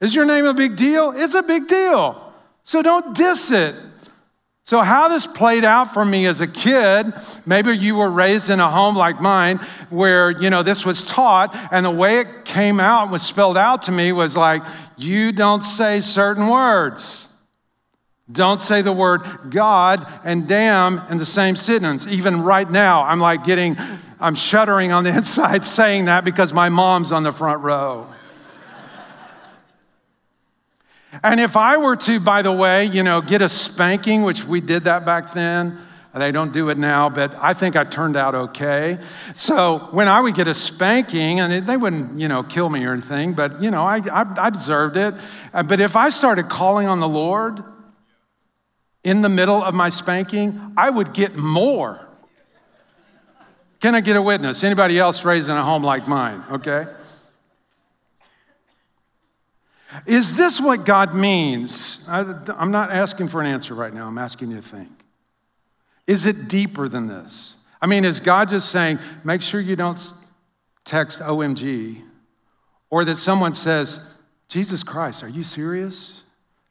Is 0.01 0.15
your 0.15 0.25
name 0.25 0.47
a 0.47 0.55
big 0.55 0.75
deal? 0.77 1.13
It's 1.15 1.35
a 1.35 1.43
big 1.43 1.69
deal. 1.69 2.33
So, 2.65 2.83
don't 2.83 3.15
diss 3.15 3.51
it. 3.51 3.75
So, 4.73 4.81
how 4.81 5.09
this 5.09 5.27
played 5.27 5.67
out 5.67 5.93
for 5.93 6.03
me 6.03 6.25
as 6.25 6.41
a 6.41 6.47
kid, 6.47 7.13
maybe 7.45 7.77
you 7.77 7.95
were 7.95 8.11
raised 8.11 8.49
in 8.49 8.59
a 8.59 8.71
home 8.71 8.97
like 8.97 9.21
mine 9.21 9.59
where, 9.91 10.31
you 10.31 10.49
know, 10.49 10.63
this 10.63 10.83
was 10.87 11.03
taught, 11.03 11.55
and 11.71 11.85
the 11.85 11.91
way 11.91 12.21
it 12.21 12.47
came 12.47 12.81
out 12.81 13.11
was 13.11 13.21
spelled 13.21 13.59
out 13.59 13.83
to 13.83 13.93
me 13.93 14.13
was 14.13 14.35
like, 14.35 14.63
you 14.97 15.31
don't 15.31 15.61
say 15.61 16.01
certain 16.01 16.49
words. 16.49 17.29
Don't 18.33 18.63
say 18.63 18.81
the 18.81 18.95
word 18.95 19.51
God 19.51 20.07
and 20.25 20.49
damn 20.49 21.01
in 21.11 21.19
the 21.19 21.27
same 21.27 21.55
sentence. 21.55 22.07
Even 22.07 22.41
right 22.41 22.71
now, 22.71 23.05
I'm 23.05 23.21
like 23.21 23.45
getting, 23.45 23.77
I'm 24.19 24.35
shuddering 24.35 24.91
on 24.91 25.05
the 25.05 25.11
inside 25.15 25.67
saying 25.67 26.07
that 26.07 26.25
because 26.25 26.55
my 26.55 26.71
mom's 26.71 27.13
on 27.13 27.25
the 27.25 27.33
front 27.33 27.61
row. 27.61 28.09
And 31.23 31.41
if 31.41 31.57
I 31.57 31.77
were 31.77 31.97
to, 31.97 32.21
by 32.21 32.43
the 32.43 32.53
way, 32.53 32.87
you 32.87 33.03
know, 33.03 33.21
get 33.21 33.43
a 33.43 33.49
spanking, 33.49 34.23
which 34.23 34.45
we 34.45 34.61
did 34.61 34.85
that 34.85 35.05
back 35.05 35.33
then, 35.33 35.79
they 36.15 36.31
don't 36.31 36.53
do 36.53 36.69
it 36.69 36.77
now, 36.77 37.09
but 37.09 37.35
I 37.41 37.55
think 37.55 37.75
I 37.75 37.85
turned 37.85 38.17
out 38.17 38.35
okay. 38.35 38.99
So 39.35 39.89
when 39.93 40.09
I 40.09 40.21
would 40.21 40.35
get 40.35 40.47
a 40.47 40.55
spanking, 40.55 41.41
and 41.41 41.67
they 41.67 41.77
wouldn't, 41.77 42.21
you 42.21 42.29
know, 42.29 42.43
kill 42.43 42.69
me 42.69 42.85
or 42.85 42.93
anything, 42.93 43.33
but, 43.33 43.63
you 43.63 43.71
know, 43.71 43.83
I, 43.83 43.97
I, 43.97 44.27
I 44.37 44.51
deserved 44.51 44.99
it. 44.99 45.15
Uh, 45.55 45.63
but 45.63 45.81
if 45.81 45.97
I 45.97 46.11
started 46.11 46.51
calling 46.51 46.87
on 46.87 47.01
the 47.01 47.09
Lord 47.09 47.65
in 49.03 49.23
the 49.23 49.31
middle 49.31 49.63
of 49.63 49.75
my 49.75 49.89
spanking, 49.89 50.75
I 50.77 50.91
would 50.91 51.15
get 51.15 51.35
more. 51.35 52.07
Can 53.81 53.95
I 53.95 54.01
get 54.01 54.17
a 54.17 54.23
witness? 54.23 54.63
Anybody 54.63 54.99
else 54.99 55.25
raised 55.25 55.49
in 55.49 55.57
a 55.57 55.65
home 55.65 55.83
like 55.83 56.07
mine? 56.07 56.45
Okay. 56.53 56.87
Is 60.07 60.37
this 60.37 60.61
what 60.61 60.85
God 60.85 61.15
means? 61.15 62.05
I, 62.09 62.21
am 62.59 62.71
not 62.71 62.91
asking 62.91 63.29
for 63.29 63.41
an 63.41 63.47
answer 63.47 63.75
right 63.75 63.93
now. 63.93 64.07
I'm 64.07 64.19
asking 64.19 64.51
you 64.51 64.57
to 64.57 64.63
think. 64.63 64.91
Is 66.07 66.27
it 66.27 66.49
deeper 66.49 66.89
than 66.89 67.09
this? 67.09 67.55
I 67.81 67.87
mean, 67.87 68.05
is 68.05 68.21
God 68.21 68.49
just 68.49 68.71
saying, 68.71 68.99
make 69.25 69.43
sure 69.43 69.61
you 69.61 69.77
don't 69.77 70.01
text 70.85 71.21
OMG, 71.21 72.03
or 72.91 73.05
that 73.05 73.17
someone 73.17 73.55
says, 73.55 74.01
Jesus 74.49 74.83
Christ, 74.83 75.23
are 75.23 75.29
you 75.29 75.43
serious? 75.43 76.23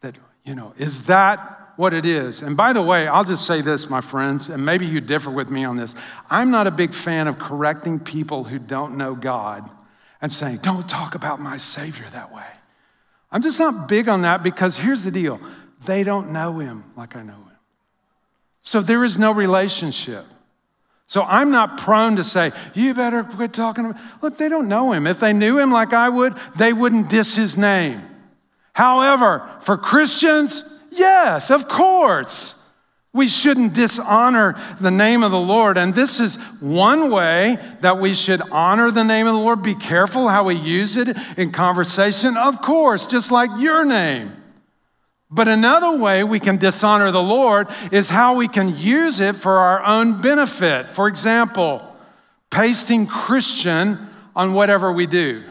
That, 0.01 0.17
you 0.43 0.55
know, 0.55 0.73
is 0.77 1.05
that 1.05 1.73
what 1.77 1.93
it 1.93 2.05
is? 2.05 2.41
And 2.41 2.55
by 2.55 2.73
the 2.73 2.81
way, 2.81 3.07
I'll 3.07 3.23
just 3.23 3.45
say 3.45 3.61
this, 3.61 3.89
my 3.89 4.01
friends, 4.01 4.49
and 4.49 4.65
maybe 4.65 4.85
you 4.85 5.01
differ 5.01 5.31
with 5.31 5.49
me 5.49 5.63
on 5.63 5.77
this. 5.77 5.95
I'm 6.29 6.51
not 6.51 6.67
a 6.67 6.71
big 6.71 6.93
fan 6.93 7.27
of 7.27 7.39
correcting 7.39 7.99
people 7.99 8.43
who 8.43 8.59
don't 8.59 8.97
know 8.97 9.15
God 9.15 9.69
and 10.21 10.31
saying, 10.31 10.57
don't 10.57 10.87
talk 10.87 11.15
about 11.15 11.39
my 11.39 11.57
Savior 11.57 12.05
that 12.11 12.33
way. 12.33 12.45
I'm 13.31 13.41
just 13.41 13.59
not 13.59 13.87
big 13.87 14.09
on 14.09 14.23
that 14.23 14.43
because 14.43 14.77
here's 14.77 15.03
the 15.03 15.11
deal 15.11 15.39
they 15.85 16.03
don't 16.03 16.31
know 16.31 16.59
him 16.59 16.83
like 16.95 17.15
I 17.15 17.23
know 17.23 17.33
him. 17.33 17.57
So 18.61 18.81
there 18.81 19.03
is 19.03 19.17
no 19.17 19.31
relationship. 19.31 20.25
So 21.07 21.23
I'm 21.23 21.51
not 21.51 21.77
prone 21.77 22.15
to 22.17 22.23
say, 22.23 22.51
you 22.73 22.93
better 22.93 23.23
quit 23.23 23.51
talking 23.51 23.83
to 23.83 23.93
him. 23.93 24.01
Look, 24.21 24.37
they 24.37 24.47
don't 24.47 24.69
know 24.69 24.93
him. 24.93 25.07
If 25.07 25.19
they 25.19 25.33
knew 25.33 25.59
him 25.59 25.71
like 25.71 25.91
I 25.91 26.07
would, 26.07 26.37
they 26.55 26.71
wouldn't 26.71 27.09
diss 27.09 27.35
his 27.35 27.57
name. 27.57 28.01
However, 28.73 29.51
for 29.61 29.75
Christians, 29.75 30.79
yes, 30.89 31.51
of 31.51 31.67
course. 31.67 32.60
We 33.13 33.27
shouldn't 33.27 33.73
dishonor 33.73 34.55
the 34.79 34.91
name 34.91 35.21
of 35.21 35.31
the 35.31 35.39
Lord. 35.39 35.77
And 35.77 35.93
this 35.93 36.21
is 36.21 36.35
one 36.61 37.11
way 37.11 37.57
that 37.81 37.99
we 37.99 38.13
should 38.13 38.41
honor 38.51 38.89
the 38.89 39.03
name 39.03 39.27
of 39.27 39.33
the 39.33 39.39
Lord. 39.39 39.61
Be 39.61 39.75
careful 39.75 40.29
how 40.29 40.45
we 40.45 40.55
use 40.55 40.95
it 40.95 41.17
in 41.37 41.51
conversation, 41.51 42.37
of 42.37 42.61
course, 42.61 43.05
just 43.05 43.29
like 43.29 43.49
your 43.57 43.83
name. 43.83 44.37
But 45.29 45.47
another 45.47 45.97
way 45.97 46.23
we 46.23 46.39
can 46.39 46.57
dishonor 46.57 47.11
the 47.11 47.21
Lord 47.21 47.67
is 47.91 48.09
how 48.09 48.35
we 48.35 48.47
can 48.47 48.77
use 48.77 49.19
it 49.19 49.35
for 49.35 49.57
our 49.57 49.83
own 49.83 50.21
benefit. 50.21 50.89
For 50.89 51.07
example, 51.07 51.81
pasting 52.49 53.07
Christian 53.07 54.09
on 54.35 54.53
whatever 54.53 54.91
we 54.91 55.05
do. 55.05 55.43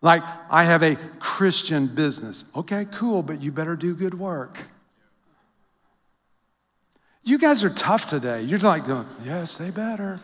Like, 0.00 0.22
I 0.50 0.64
have 0.64 0.82
a 0.82 0.96
Christian 1.20 1.86
business. 1.86 2.44
Okay, 2.56 2.86
cool, 2.90 3.22
but 3.22 3.40
you 3.40 3.52
better 3.52 3.76
do 3.76 3.94
good 3.94 4.14
work. 4.14 4.58
You 7.32 7.38
guys 7.38 7.64
are 7.64 7.70
tough 7.70 8.10
today. 8.10 8.42
You're 8.42 8.58
like 8.58 8.86
going, 8.86 9.06
yes, 9.24 9.56
they 9.56 9.70
better. 9.70 10.20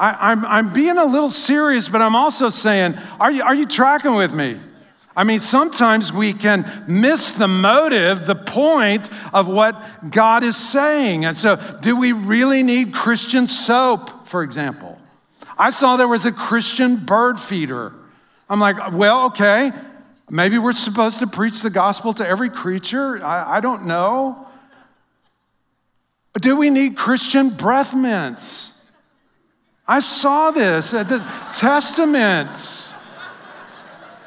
I, 0.00 0.32
am 0.32 0.46
I'm, 0.46 0.46
I'm 0.46 0.72
being 0.72 0.96
a 0.96 1.04
little 1.04 1.28
serious, 1.28 1.86
but 1.86 2.00
I'm 2.00 2.16
also 2.16 2.48
saying, 2.48 2.94
are 3.20 3.30
you, 3.30 3.42
are 3.42 3.54
you 3.54 3.66
tracking 3.66 4.14
with 4.14 4.32
me? 4.32 4.58
I 5.14 5.24
mean, 5.24 5.40
sometimes 5.40 6.14
we 6.14 6.32
can 6.32 6.84
miss 6.88 7.32
the 7.32 7.46
motive, 7.46 8.24
the 8.24 8.34
point 8.34 9.10
of 9.34 9.46
what 9.46 10.10
God 10.10 10.44
is 10.44 10.56
saying. 10.56 11.26
And 11.26 11.36
so, 11.36 11.56
do 11.82 11.94
we 11.94 12.12
really 12.12 12.62
need 12.62 12.94
Christian 12.94 13.46
soap, 13.46 14.26
for 14.26 14.42
example? 14.42 14.98
I 15.58 15.68
saw 15.68 15.98
there 15.98 16.08
was 16.08 16.24
a 16.24 16.32
Christian 16.32 17.04
bird 17.04 17.38
feeder. 17.38 17.92
I'm 18.48 18.60
like, 18.60 18.92
well, 18.92 19.26
okay, 19.26 19.72
maybe 20.30 20.56
we're 20.56 20.72
supposed 20.72 21.18
to 21.18 21.26
preach 21.26 21.60
the 21.60 21.68
gospel 21.68 22.14
to 22.14 22.26
every 22.26 22.48
creature. 22.48 23.22
I, 23.22 23.58
I 23.58 23.60
don't 23.60 23.84
know. 23.84 24.45
Do 26.40 26.56
we 26.56 26.70
need 26.70 26.96
Christian 26.96 27.50
breath 27.50 27.94
mints? 27.94 28.82
I 29.88 30.00
saw 30.00 30.50
this 30.50 30.92
at 30.92 31.08
the 31.08 31.24
Testaments. 31.54 32.92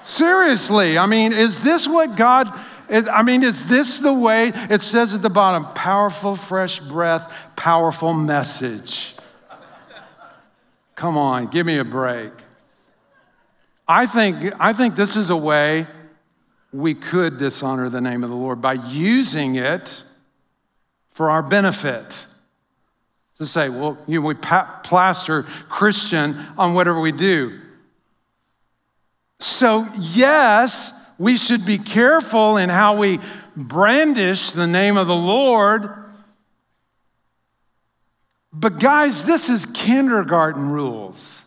Seriously, 0.05 0.97
I 0.97 1.05
mean, 1.05 1.33
is 1.33 1.59
this 1.59 1.87
what 1.87 2.15
God, 2.15 2.51
I 2.89 3.21
mean, 3.21 3.43
is 3.43 3.65
this 3.65 3.99
the 3.99 4.13
way 4.13 4.51
it 4.69 4.81
says 4.81 5.13
at 5.13 5.21
the 5.21 5.29
bottom? 5.29 5.65
Powerful, 5.73 6.35
fresh 6.35 6.79
breath, 6.79 7.31
powerful 7.55 8.13
message. 8.13 9.13
Come 10.95 11.17
on, 11.17 11.47
give 11.47 11.65
me 11.65 11.77
a 11.77 11.83
break. 11.83 12.31
I 13.87 14.05
think, 14.05 14.53
I 14.59 14.73
think 14.73 14.95
this 14.95 15.15
is 15.15 15.29
a 15.29 15.37
way 15.37 15.87
we 16.71 16.95
could 16.95 17.37
dishonor 17.37 17.89
the 17.89 18.01
name 18.01 18.23
of 18.23 18.29
the 18.29 18.35
Lord 18.35 18.61
by 18.61 18.73
using 18.73 19.55
it 19.55 20.03
for 21.19 21.29
our 21.29 21.43
benefit. 21.43 22.25
To 23.39 23.45
say, 23.45 23.67
well, 23.67 23.97
you 24.07 24.21
know, 24.21 24.27
we 24.27 24.35
plaster 24.35 25.43
Christian 25.67 26.37
on 26.57 26.73
whatever 26.73 27.01
we 27.01 27.11
do. 27.11 27.59
So, 29.41 29.85
yes, 29.99 30.93
we 31.17 31.35
should 31.35 31.65
be 31.65 31.77
careful 31.77 32.55
in 32.55 32.69
how 32.69 32.95
we 32.95 33.19
brandish 33.53 34.53
the 34.53 34.65
name 34.65 34.95
of 34.95 35.07
the 35.07 35.13
Lord. 35.13 35.89
But, 38.53 38.79
guys, 38.79 39.25
this 39.25 39.49
is 39.49 39.65
kindergarten 39.65 40.69
rules. 40.69 41.43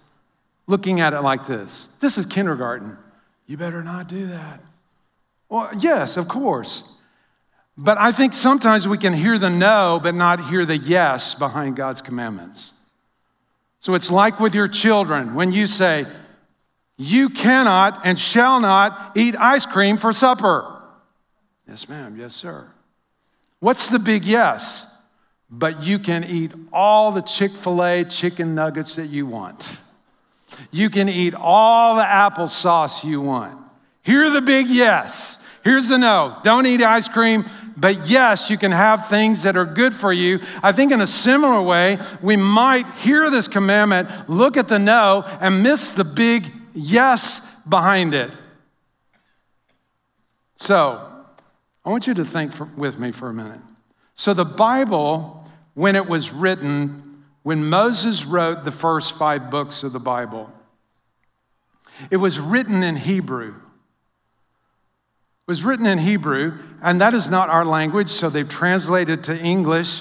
Looking 0.66 1.00
at 1.00 1.14
it 1.14 1.22
like 1.22 1.46
this 1.46 1.88
this 1.98 2.18
is 2.18 2.26
kindergarten. 2.26 2.98
You 3.46 3.56
better 3.56 3.82
not 3.82 4.06
do 4.06 4.26
that. 4.26 4.60
Well, 5.48 5.70
yes, 5.78 6.18
of 6.18 6.28
course. 6.28 6.91
But 7.76 7.98
I 7.98 8.12
think 8.12 8.32
sometimes 8.34 8.86
we 8.86 8.98
can 8.98 9.12
hear 9.12 9.38
the 9.38 9.50
no, 9.50 9.98
but 10.02 10.14
not 10.14 10.48
hear 10.48 10.64
the 10.66 10.76
yes 10.76 11.34
behind 11.34 11.76
God's 11.76 12.02
commandments. 12.02 12.72
So 13.80 13.94
it's 13.94 14.10
like 14.10 14.38
with 14.38 14.54
your 14.54 14.68
children 14.68 15.34
when 15.34 15.52
you 15.52 15.66
say, 15.66 16.06
You 16.96 17.30
cannot 17.30 18.02
and 18.04 18.18
shall 18.18 18.60
not 18.60 19.12
eat 19.16 19.34
ice 19.36 19.66
cream 19.66 19.96
for 19.96 20.12
supper. 20.12 20.84
Yes, 21.66 21.88
ma'am. 21.88 22.16
Yes, 22.18 22.34
sir. 22.34 22.68
What's 23.60 23.88
the 23.88 23.98
big 23.98 24.24
yes? 24.24 24.88
But 25.50 25.82
you 25.82 25.98
can 25.98 26.24
eat 26.24 26.52
all 26.72 27.12
the 27.12 27.20
Chick 27.22 27.52
fil 27.52 27.84
A 27.84 28.04
chicken 28.04 28.54
nuggets 28.54 28.96
that 28.96 29.06
you 29.06 29.26
want. 29.26 29.78
You 30.70 30.90
can 30.90 31.08
eat 31.08 31.34
all 31.34 31.96
the 31.96 32.02
applesauce 32.02 33.04
you 33.04 33.20
want. 33.20 33.58
Hear 34.02 34.30
the 34.30 34.40
big 34.40 34.68
yes. 34.68 35.42
Here's 35.62 35.88
the 35.88 35.98
no. 35.98 36.38
Don't 36.42 36.66
eat 36.66 36.82
ice 36.82 37.08
cream, 37.08 37.44
but 37.76 38.06
yes, 38.06 38.50
you 38.50 38.58
can 38.58 38.72
have 38.72 39.08
things 39.08 39.42
that 39.42 39.56
are 39.56 39.64
good 39.64 39.94
for 39.94 40.12
you. 40.12 40.40
I 40.62 40.72
think 40.72 40.92
in 40.92 41.00
a 41.00 41.06
similar 41.06 41.60
way, 41.62 41.98
we 42.20 42.36
might 42.36 42.86
hear 42.94 43.30
this 43.30 43.48
commandment, 43.48 44.28
look 44.28 44.56
at 44.56 44.68
the 44.68 44.78
no, 44.78 45.24
and 45.40 45.62
miss 45.62 45.92
the 45.92 46.04
big 46.04 46.50
yes 46.74 47.40
behind 47.68 48.14
it. 48.14 48.30
So, 50.56 51.08
I 51.84 51.90
want 51.90 52.06
you 52.06 52.14
to 52.14 52.24
think 52.24 52.52
for, 52.52 52.66
with 52.76 52.98
me 52.98 53.10
for 53.10 53.28
a 53.28 53.34
minute. 53.34 53.60
So, 54.14 54.34
the 54.34 54.44
Bible, 54.44 55.48
when 55.74 55.96
it 55.96 56.06
was 56.06 56.30
written, 56.30 57.24
when 57.42 57.64
Moses 57.64 58.24
wrote 58.24 58.64
the 58.64 58.70
first 58.70 59.16
five 59.16 59.50
books 59.50 59.82
of 59.82 59.92
the 59.92 59.98
Bible, 59.98 60.52
it 62.10 62.18
was 62.18 62.38
written 62.38 62.82
in 62.82 62.96
Hebrew. 62.96 63.56
Was 65.52 65.64
written 65.64 65.84
in 65.84 65.98
Hebrew, 65.98 66.58
and 66.80 66.98
that 67.02 67.12
is 67.12 67.28
not 67.28 67.50
our 67.50 67.66
language, 67.66 68.08
so 68.08 68.30
they've 68.30 68.48
translated 68.48 69.22
to 69.24 69.36
English. 69.36 70.00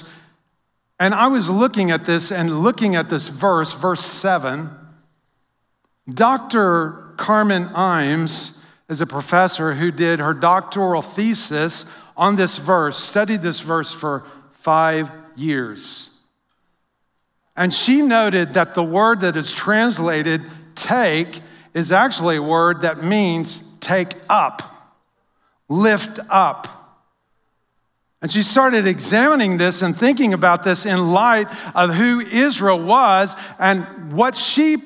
And 0.98 1.14
I 1.14 1.26
was 1.26 1.50
looking 1.50 1.90
at 1.90 2.06
this 2.06 2.32
and 2.32 2.62
looking 2.62 2.96
at 2.96 3.10
this 3.10 3.28
verse, 3.28 3.74
verse 3.74 4.02
7. 4.02 4.70
Dr. 6.08 7.12
Carmen 7.18 7.66
Imes 7.66 8.64
is 8.88 9.02
a 9.02 9.06
professor 9.06 9.74
who 9.74 9.90
did 9.90 10.20
her 10.20 10.32
doctoral 10.32 11.02
thesis 11.02 11.84
on 12.16 12.36
this 12.36 12.56
verse, 12.56 12.96
studied 12.96 13.42
this 13.42 13.60
verse 13.60 13.92
for 13.92 14.26
five 14.52 15.12
years. 15.36 16.18
And 17.54 17.74
she 17.74 18.00
noted 18.00 18.54
that 18.54 18.72
the 18.72 18.82
word 18.82 19.20
that 19.20 19.36
is 19.36 19.52
translated 19.52 20.40
take 20.76 21.42
is 21.74 21.92
actually 21.92 22.36
a 22.36 22.42
word 22.42 22.80
that 22.80 23.04
means 23.04 23.76
take 23.80 24.14
up, 24.30 24.71
lift 25.72 26.18
up. 26.28 26.78
And 28.20 28.30
she 28.30 28.42
started 28.42 28.86
examining 28.86 29.56
this 29.56 29.82
and 29.82 29.96
thinking 29.96 30.32
about 30.32 30.62
this 30.62 30.86
in 30.86 31.10
light 31.10 31.48
of 31.74 31.92
who 31.94 32.20
Israel 32.20 32.78
was 32.78 33.34
and 33.58 34.12
what 34.12 34.36
she 34.36 34.76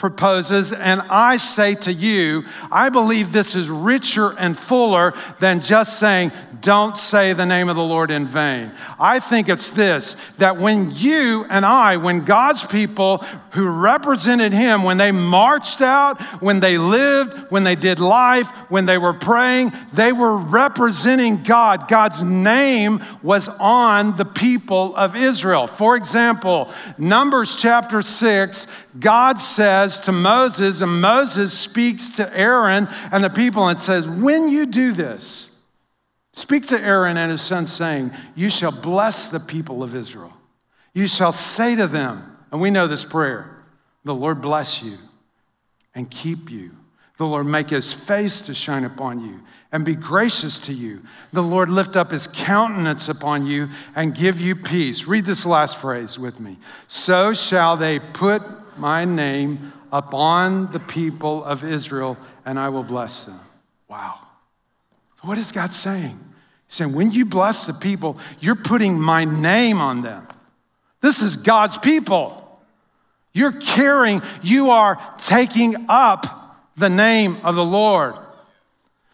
proposes, 0.00 0.72
and 0.72 1.02
I 1.10 1.36
say 1.36 1.74
to 1.76 1.92
you, 1.92 2.44
I 2.72 2.88
believe 2.88 3.32
this 3.32 3.54
is 3.54 3.68
richer 3.68 4.34
and 4.38 4.58
fuller 4.58 5.12
than 5.38 5.60
just 5.60 5.98
saying, 5.98 6.32
don't 6.60 6.96
say 6.96 7.32
the 7.32 7.46
name 7.46 7.68
of 7.68 7.76
the 7.76 7.82
Lord 7.82 8.10
in 8.10 8.26
vain. 8.26 8.72
I 8.98 9.18
think 9.18 9.48
it's 9.48 9.70
this 9.70 10.16
that 10.38 10.58
when 10.58 10.90
you 10.90 11.44
and 11.48 11.64
I, 11.64 11.96
when 11.96 12.24
God's 12.24 12.66
people 12.66 13.18
who 13.52 13.66
represented 13.68 14.52
Him, 14.52 14.82
when 14.82 14.96
they 14.96 15.10
marched 15.10 15.80
out, 15.80 16.20
when 16.42 16.60
they 16.60 16.78
lived, 16.78 17.50
when 17.50 17.64
they 17.64 17.76
did 17.76 17.98
life, 17.98 18.48
when 18.68 18.86
they 18.86 18.98
were 18.98 19.14
praying, 19.14 19.72
they 19.92 20.12
were 20.12 20.36
representing 20.36 21.42
God. 21.42 21.88
God's 21.88 22.22
name 22.22 23.02
was 23.22 23.48
on 23.48 24.16
the 24.16 24.24
people 24.24 24.94
of 24.96 25.16
Israel. 25.16 25.66
For 25.66 25.96
example, 25.96 26.70
Numbers 26.98 27.56
chapter 27.56 28.02
6, 28.02 28.66
God 28.98 29.40
says 29.40 29.89
to 29.98 30.12
Moses, 30.12 30.80
and 30.80 31.00
Moses 31.00 31.52
speaks 31.52 32.10
to 32.10 32.36
Aaron 32.36 32.88
and 33.12 33.22
the 33.22 33.30
people 33.30 33.68
and 33.68 33.78
says, 33.78 34.06
When 34.06 34.48
you 34.48 34.66
do 34.66 34.92
this, 34.92 35.50
Speak 36.32 36.68
to 36.68 36.80
Aaron 36.80 37.16
and 37.16 37.30
his 37.30 37.42
sons, 37.42 37.72
saying, 37.72 38.12
You 38.34 38.50
shall 38.50 38.72
bless 38.72 39.28
the 39.28 39.40
people 39.40 39.82
of 39.82 39.96
Israel. 39.96 40.32
You 40.94 41.06
shall 41.06 41.32
say 41.32 41.74
to 41.76 41.86
them, 41.86 42.36
and 42.52 42.60
we 42.60 42.70
know 42.70 42.86
this 42.86 43.04
prayer 43.04 43.56
the 44.04 44.14
Lord 44.14 44.40
bless 44.40 44.82
you 44.82 44.96
and 45.94 46.10
keep 46.10 46.50
you. 46.50 46.70
The 47.18 47.26
Lord 47.26 47.46
make 47.46 47.68
his 47.68 47.92
face 47.92 48.40
to 48.42 48.54
shine 48.54 48.84
upon 48.84 49.20
you 49.20 49.40
and 49.72 49.84
be 49.84 49.94
gracious 49.94 50.58
to 50.60 50.72
you. 50.72 51.02
The 51.34 51.42
Lord 51.42 51.68
lift 51.68 51.94
up 51.94 52.10
his 52.10 52.26
countenance 52.26 53.10
upon 53.10 53.46
you 53.46 53.68
and 53.94 54.14
give 54.14 54.40
you 54.40 54.56
peace. 54.56 55.04
Read 55.04 55.26
this 55.26 55.44
last 55.44 55.76
phrase 55.76 56.18
with 56.18 56.40
me. 56.40 56.58
So 56.88 57.34
shall 57.34 57.76
they 57.76 57.98
put 57.98 58.42
my 58.78 59.04
name 59.04 59.74
upon 59.92 60.72
the 60.72 60.80
people 60.80 61.44
of 61.44 61.64
Israel, 61.64 62.16
and 62.44 62.58
I 62.58 62.68
will 62.68 62.82
bless 62.82 63.24
them. 63.24 63.40
Wow. 63.88 64.18
What 65.22 65.38
is 65.38 65.52
God 65.52 65.72
saying? 65.72 66.18
He's 66.66 66.76
saying, 66.76 66.92
when 66.92 67.10
you 67.10 67.24
bless 67.24 67.66
the 67.66 67.74
people, 67.74 68.18
you're 68.38 68.54
putting 68.54 68.98
my 69.00 69.24
name 69.24 69.80
on 69.80 70.02
them. 70.02 70.26
This 71.00 71.22
is 71.22 71.36
God's 71.36 71.78
people. 71.78 72.60
You're 73.32 73.52
carrying, 73.52 74.22
you 74.42 74.70
are 74.70 75.00
taking 75.18 75.86
up 75.88 76.56
the 76.76 76.90
name 76.90 77.38
of 77.42 77.54
the 77.54 77.64
Lord. 77.64 78.14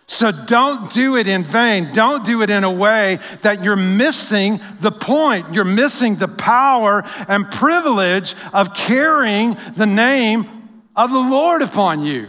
So 0.09 0.30
don't 0.30 0.92
do 0.92 1.16
it 1.16 1.26
in 1.26 1.42
vain. 1.42 1.92
Don't 1.92 2.25
do 2.25 2.42
it 2.42 2.50
in 2.50 2.62
a 2.62 2.73
way 2.73 3.18
that 3.42 3.64
you're 3.64 3.75
missing 3.75 4.61
the 4.80 4.92
point. 4.92 5.53
You're 5.53 5.64
missing 5.64 6.16
the 6.16 6.29
power 6.29 7.03
and 7.27 7.51
privilege 7.51 8.37
of 8.53 8.72
carrying 8.72 9.57
the 9.77 9.87
name 9.87 10.56
of 10.96 11.11
the 11.11 11.18
Lord 11.18 11.62
upon 11.62 12.04
you. 12.04 12.28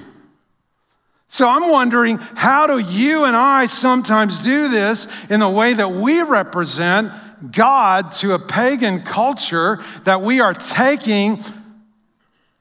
So 1.30 1.48
I'm 1.48 1.70
wondering 1.70 2.18
how 2.18 2.68
do 2.68 2.80
you 2.80 3.26
and 3.26 3.36
I 3.36 3.66
sometimes 3.66 4.40
do 4.40 4.70
this 4.70 5.08
in 5.30 5.40
the 5.40 5.50
way 5.50 5.74
that 5.74 5.92
we 5.92 6.22
represent 6.22 7.12
God 7.52 8.12
to 8.14 8.34
a 8.34 8.40
pagan 8.40 9.04
culture 9.04 9.84
that 10.06 10.22
we 10.22 10.40
are 10.40 10.54
taking 10.54 11.44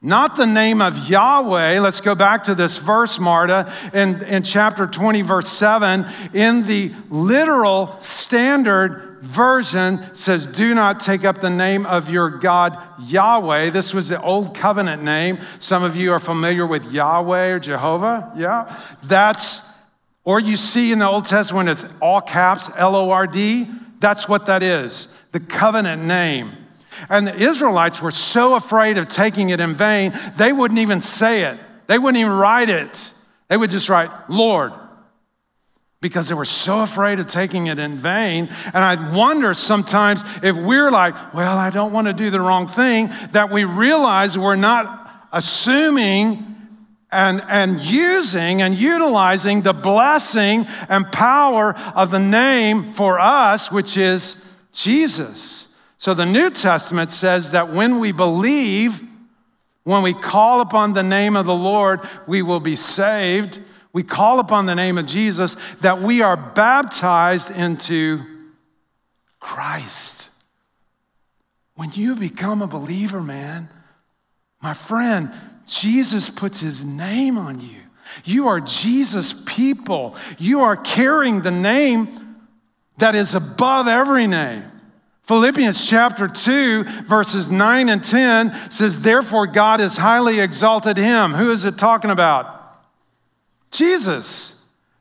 not 0.01 0.35
the 0.35 0.45
name 0.45 0.79
of 0.79 1.09
Yahweh. 1.09 1.79
Let's 1.79 2.01
go 2.01 2.13
back 2.13 2.43
to 2.43 2.55
this 2.55 2.77
verse, 2.77 3.17
Marta, 3.17 3.73
in, 3.93 4.21
in 4.23 4.43
chapter 4.43 4.85
20, 4.85 5.23
verse 5.23 5.49
7. 5.49 6.05
In 6.33 6.67
the 6.67 6.93
literal 7.09 7.99
standard 7.99 9.06
version 9.21 10.13
says, 10.13 10.45
Do 10.45 10.73
not 10.73 10.99
take 10.99 11.25
up 11.25 11.41
the 11.41 11.49
name 11.49 11.85
of 11.85 12.09
your 12.09 12.29
God 12.29 12.77
Yahweh. 12.99 13.69
This 13.69 13.93
was 13.93 14.09
the 14.09 14.21
old 14.21 14.55
covenant 14.55 15.03
name. 15.03 15.39
Some 15.59 15.83
of 15.83 15.95
you 15.95 16.13
are 16.13 16.19
familiar 16.19 16.65
with 16.65 16.85
Yahweh 16.85 17.49
or 17.49 17.59
Jehovah. 17.59 18.31
Yeah. 18.35 18.75
That's, 19.03 19.61
or 20.23 20.39
you 20.39 20.57
see 20.57 20.91
in 20.91 20.99
the 20.99 21.07
Old 21.07 21.25
Testament, 21.25 21.69
it's 21.69 21.85
all 22.01 22.21
caps, 22.21 22.69
L 22.75 22.95
O 22.95 23.09
R 23.09 23.27
D. 23.27 23.67
That's 23.99 24.27
what 24.29 24.45
that 24.45 24.61
is, 24.63 25.07
the 25.31 25.39
covenant 25.39 26.03
name. 26.03 26.53
And 27.09 27.27
the 27.27 27.35
Israelites 27.35 28.01
were 28.01 28.11
so 28.11 28.55
afraid 28.55 28.97
of 28.97 29.07
taking 29.07 29.49
it 29.49 29.59
in 29.59 29.75
vain, 29.75 30.13
they 30.35 30.51
wouldn't 30.51 30.79
even 30.79 30.99
say 30.99 31.43
it. 31.43 31.59
They 31.87 31.97
wouldn't 31.97 32.19
even 32.19 32.33
write 32.33 32.69
it. 32.69 33.13
They 33.47 33.57
would 33.57 33.69
just 33.69 33.87
write, 33.89 34.11
Lord, 34.29 34.73
because 35.99 36.27
they 36.27 36.35
were 36.35 36.45
so 36.45 36.81
afraid 36.81 37.19
of 37.19 37.27
taking 37.27 37.67
it 37.67 37.79
in 37.79 37.97
vain. 37.97 38.49
And 38.65 38.77
I 38.77 39.15
wonder 39.15 39.53
sometimes 39.53 40.23
if 40.43 40.55
we're 40.55 40.91
like, 40.91 41.33
well, 41.33 41.57
I 41.57 41.69
don't 41.69 41.91
want 41.91 42.07
to 42.07 42.13
do 42.13 42.29
the 42.29 42.39
wrong 42.39 42.67
thing, 42.67 43.09
that 43.31 43.49
we 43.51 43.63
realize 43.63 44.37
we're 44.37 44.55
not 44.55 45.27
assuming 45.31 46.55
and, 47.11 47.41
and 47.47 47.79
using 47.79 48.61
and 48.61 48.77
utilizing 48.77 49.61
the 49.61 49.73
blessing 49.73 50.67
and 50.89 51.11
power 51.11 51.75
of 51.95 52.11
the 52.11 52.19
name 52.19 52.93
for 52.93 53.19
us, 53.19 53.71
which 53.71 53.97
is 53.97 54.45
Jesus. 54.73 55.75
So 55.97 56.13
the 56.13 56.25
New 56.25 56.51
Testament 56.51 57.11
says 57.11 57.51
that 57.51 57.73
when 57.73 57.99
we 57.99 58.11
believe, 58.11 59.01
when 59.83 60.03
we 60.03 60.13
call 60.13 60.61
upon 60.61 60.93
the 60.93 61.01
name 61.01 61.35
of 61.35 61.47
the 61.47 61.55
Lord, 61.55 62.01
we 62.27 62.43
will 62.43 62.59
be 62.59 62.75
saved 62.75 63.59
we 63.97 64.03
call 64.03 64.39
upon 64.39 64.67
the 64.67 64.75
name 64.75 64.99
of 64.99 65.07
Jesus, 65.07 65.55
that 65.81 65.99
we 65.99 66.21
are 66.21 66.37
baptized 66.37 67.49
into 67.49 68.23
Christ. 69.39 70.29
When 71.73 71.91
you 71.93 72.15
become 72.15 72.61
a 72.61 72.67
believer, 72.67 73.23
man, 73.23 73.69
my 74.61 74.75
friend, 74.75 75.31
Jesus 75.65 76.29
puts 76.29 76.59
his 76.59 76.85
name 76.85 77.39
on 77.39 77.59
you. 77.59 77.79
You 78.23 78.49
are 78.49 78.59
Jesus' 78.59 79.33
people. 79.47 80.15
You 80.37 80.59
are 80.59 80.77
carrying 80.77 81.41
the 81.41 81.49
name 81.49 82.37
that 82.99 83.15
is 83.15 83.33
above 83.33 83.87
every 83.87 84.27
name. 84.27 84.63
Philippians 85.23 85.87
chapter 85.89 86.27
2, 86.27 86.83
verses 87.07 87.49
9 87.49 87.89
and 87.89 88.03
10 88.03 88.69
says, 88.69 89.01
Therefore, 89.01 89.47
God 89.47 89.79
has 89.79 89.97
highly 89.97 90.39
exalted 90.39 90.97
him. 90.97 91.33
Who 91.33 91.51
is 91.51 91.65
it 91.65 91.79
talking 91.79 92.11
about? 92.11 92.56
Jesus 93.71 94.57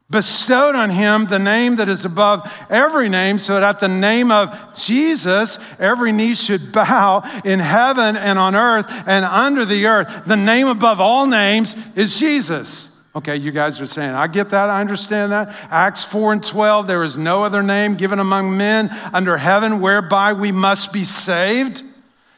bestowed 0.09 0.77
on 0.77 0.91
him 0.91 1.27
the 1.27 1.39
name 1.39 1.77
that 1.77 1.89
is 1.89 2.05
above 2.05 2.51
every 2.71 3.09
name, 3.09 3.39
so 3.39 3.55
that 3.55 3.63
at 3.63 3.81
the 3.81 3.89
name 3.89 4.31
of 4.31 4.57
Jesus, 4.75 5.59
every 5.79 6.13
knee 6.13 6.35
should 6.35 6.73
bow 6.73 7.23
in 7.45 7.59
heaven 7.59 8.17
and 8.17 8.39
on 8.39 8.55
earth 8.55 8.87
and 8.89 9.25
under 9.25 9.65
the 9.65 9.87
earth. 9.87 10.25
The 10.27 10.37
name 10.37 10.69
above 10.69 11.01
all 11.01 11.27
names 11.27 11.75
is 11.95 12.19
Jesus. 12.19 12.93
Okay, 13.17 13.37
you 13.37 13.51
guys 13.51 13.81
are 13.81 13.87
saying, 13.87 14.11
I 14.11 14.27
get 14.27 14.51
that, 14.51 14.69
I 14.69 14.83
understand 14.83 15.33
that. 15.33 15.49
Acts 15.71 16.05
4 16.05 16.35
and 16.35 16.45
12, 16.45 16.87
there 16.87 17.03
is 17.03 17.17
no 17.17 17.43
other 17.43 17.63
name 17.63 17.95
given 17.95 18.19
among 18.19 18.55
men 18.57 18.91
under 19.13 19.39
heaven 19.39 19.81
whereby 19.81 20.35
we 20.35 20.53
must 20.53 20.93
be 20.93 21.03
saved. 21.03 21.83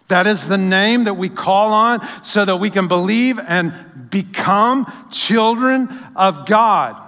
That 0.09 0.27
is 0.27 0.49
the 0.49 0.59
name 0.59 1.05
that 1.05 1.14
we 1.14 1.29
call 1.29 1.73
on 1.73 2.07
so 2.25 2.44
that 2.44 2.57
we 2.57 2.71
can 2.71 2.88
believe 2.88 3.38
and 3.38 3.75
become 4.11 4.90
children 5.11 5.88
of 6.16 6.47
God. 6.47 7.01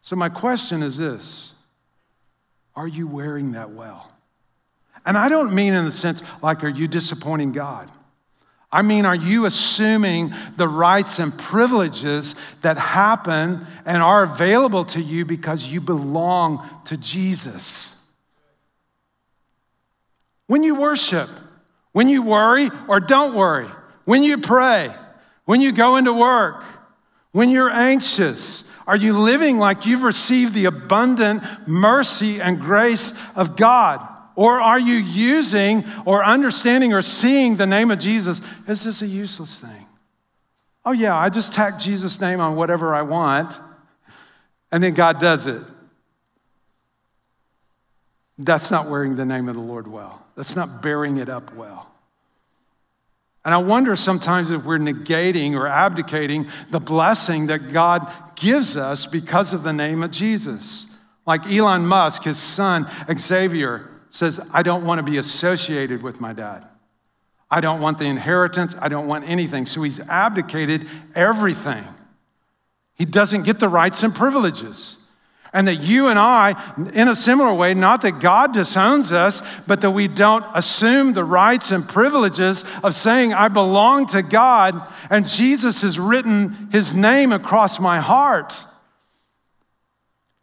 So, 0.00 0.16
my 0.16 0.28
question 0.28 0.82
is 0.82 0.96
this 0.96 1.54
Are 2.74 2.88
you 2.88 3.06
wearing 3.06 3.52
that 3.52 3.70
well? 3.70 4.10
And 5.04 5.16
I 5.16 5.28
don't 5.28 5.54
mean 5.54 5.74
in 5.74 5.84
the 5.84 5.92
sense 5.92 6.22
like, 6.42 6.62
are 6.62 6.68
you 6.68 6.86
disappointing 6.86 7.52
God? 7.52 7.90
I 8.72 8.82
mean, 8.82 9.04
are 9.04 9.16
you 9.16 9.46
assuming 9.46 10.32
the 10.56 10.68
rights 10.68 11.18
and 11.18 11.36
privileges 11.36 12.36
that 12.62 12.78
happen 12.78 13.66
and 13.84 14.00
are 14.00 14.22
available 14.22 14.84
to 14.86 15.02
you 15.02 15.24
because 15.24 15.64
you 15.64 15.80
belong 15.80 16.68
to 16.84 16.96
Jesus? 16.96 17.99
When 20.50 20.64
you 20.64 20.74
worship, 20.74 21.30
when 21.92 22.08
you 22.08 22.22
worry 22.22 22.70
or 22.88 22.98
don't 22.98 23.36
worry, 23.36 23.68
when 24.04 24.24
you 24.24 24.36
pray, 24.36 24.92
when 25.44 25.60
you 25.60 25.70
go 25.70 25.94
into 25.94 26.12
work, 26.12 26.64
when 27.30 27.50
you're 27.50 27.70
anxious, 27.70 28.68
Are 28.90 28.96
you 28.96 29.16
living 29.16 29.58
like 29.58 29.86
you've 29.86 30.02
received 30.02 30.52
the 30.52 30.64
abundant 30.64 31.44
mercy 31.68 32.40
and 32.40 32.60
grace 32.60 33.12
of 33.36 33.54
God? 33.54 34.04
Or 34.34 34.60
are 34.60 34.80
you 34.80 34.96
using 34.96 35.84
or 36.04 36.24
understanding 36.24 36.92
or 36.92 37.00
seeing 37.00 37.56
the 37.56 37.66
name 37.66 37.92
of 37.92 38.00
Jesus 38.00 38.42
as 38.66 38.82
just 38.82 39.02
a 39.02 39.06
useless 39.06 39.60
thing? 39.60 39.86
Oh, 40.84 40.90
yeah, 40.90 41.16
I 41.16 41.28
just 41.28 41.52
tack 41.52 41.78
Jesus' 41.78 42.20
name 42.20 42.40
on 42.40 42.56
whatever 42.56 42.92
I 42.92 43.02
want, 43.02 43.56
and 44.72 44.82
then 44.82 44.94
God 44.94 45.20
does 45.20 45.46
it. 45.46 45.62
That's 48.42 48.70
not 48.70 48.88
wearing 48.88 49.16
the 49.16 49.26
name 49.26 49.48
of 49.48 49.54
the 49.54 49.60
Lord 49.60 49.86
well. 49.86 50.24
That's 50.34 50.56
not 50.56 50.80
bearing 50.80 51.18
it 51.18 51.28
up 51.28 51.54
well. 51.54 51.90
And 53.44 53.54
I 53.54 53.58
wonder 53.58 53.96
sometimes 53.96 54.50
if 54.50 54.64
we're 54.64 54.78
negating 54.78 55.54
or 55.54 55.66
abdicating 55.66 56.48
the 56.70 56.80
blessing 56.80 57.46
that 57.46 57.70
God 57.70 58.10
gives 58.36 58.76
us 58.76 59.04
because 59.04 59.52
of 59.52 59.62
the 59.62 59.72
name 59.72 60.02
of 60.02 60.10
Jesus. 60.10 60.86
Like 61.26 61.46
Elon 61.46 61.86
Musk, 61.86 62.24
his 62.24 62.38
son 62.38 62.90
Xavier, 63.14 63.90
says, 64.08 64.40
I 64.52 64.62
don't 64.62 64.84
want 64.84 64.98
to 64.98 65.02
be 65.02 65.18
associated 65.18 66.02
with 66.02 66.20
my 66.20 66.32
dad. 66.32 66.66
I 67.50 67.60
don't 67.60 67.80
want 67.80 67.98
the 67.98 68.06
inheritance. 68.06 68.74
I 68.80 68.88
don't 68.88 69.06
want 69.06 69.28
anything. 69.28 69.66
So 69.66 69.82
he's 69.82 70.00
abdicated 70.00 70.88
everything. 71.14 71.84
He 72.94 73.04
doesn't 73.04 73.42
get 73.42 73.58
the 73.58 73.68
rights 73.68 74.02
and 74.02 74.14
privileges. 74.14 74.96
And 75.52 75.66
that 75.66 75.76
you 75.76 76.06
and 76.06 76.18
I, 76.18 76.54
in 76.92 77.08
a 77.08 77.16
similar 77.16 77.52
way, 77.52 77.74
not 77.74 78.02
that 78.02 78.20
God 78.20 78.54
disowns 78.54 79.12
us, 79.12 79.42
but 79.66 79.80
that 79.80 79.90
we 79.90 80.06
don't 80.06 80.44
assume 80.54 81.12
the 81.12 81.24
rights 81.24 81.72
and 81.72 81.88
privileges 81.88 82.64
of 82.84 82.94
saying, 82.94 83.34
I 83.34 83.48
belong 83.48 84.06
to 84.08 84.22
God, 84.22 84.80
and 85.10 85.26
Jesus 85.26 85.82
has 85.82 85.98
written 85.98 86.68
his 86.70 86.94
name 86.94 87.32
across 87.32 87.80
my 87.80 87.98
heart. 87.98 88.64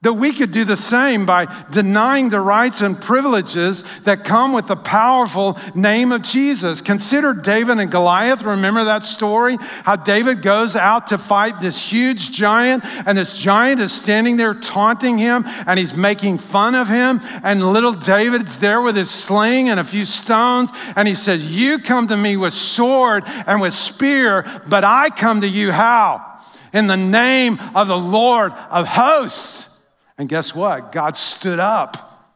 That 0.04 0.14
we 0.14 0.32
could 0.32 0.52
do 0.52 0.64
the 0.64 0.76
same 0.76 1.26
by 1.26 1.52
denying 1.72 2.30
the 2.30 2.40
rights 2.40 2.82
and 2.82 3.02
privileges 3.02 3.84
that 4.04 4.24
come 4.24 4.54
with 4.54 4.68
the 4.68 4.76
powerful 4.76 5.58
name 5.74 6.12
of 6.12 6.22
Jesus. 6.22 6.82
Consider 6.82 7.34
David 7.34 7.80
and 7.80 7.90
Goliath. 7.90 8.44
Remember 8.44 8.84
that 8.84 9.04
story? 9.04 9.58
How 9.60 9.96
David 9.96 10.44
goes 10.44 10.76
out 10.76 11.08
to 11.08 11.18
fight 11.18 11.60
this 11.60 11.92
huge 11.92 12.30
giant, 12.30 12.86
and 13.08 13.18
this 13.18 13.40
giant 13.40 13.82
is 13.82 13.92
standing 13.92 14.38
there 14.38 14.54
taunting 14.54 15.18
him, 15.18 15.46
and 15.66 15.80
he's 15.80 15.96
making 15.96 16.38
fun 16.38 16.76
of 16.76 16.88
him. 16.88 17.20
And 17.42 17.74
little 17.74 17.94
David's 17.94 18.60
there 18.60 18.82
with 18.82 18.96
his 18.96 19.10
sling 19.10 19.68
and 19.68 19.80
a 19.80 19.84
few 19.84 20.06
stones, 20.06 20.70
and 20.96 21.08
he 21.08 21.16
says, 21.16 21.60
You 21.60 21.80
come 21.80 22.08
to 22.10 22.18
me 22.18 22.38
with 22.38 22.54
sword 22.54 23.24
and 23.26 23.60
with 23.60 23.74
spear, 23.74 24.46
but 24.68 24.84
I 24.84 25.10
come 25.10 25.42
to 25.42 25.48
you 25.48 25.72
how? 25.72 26.40
In 26.72 26.86
the 26.86 26.98
name 26.98 27.60
of 27.74 27.88
the 27.88 27.98
Lord 27.98 28.52
of 28.52 28.86
hosts. 28.86 29.77
And 30.18 30.28
guess 30.28 30.56
what? 30.56 30.92
God 30.92 31.16
stood 31.16 31.60
up 31.60 32.36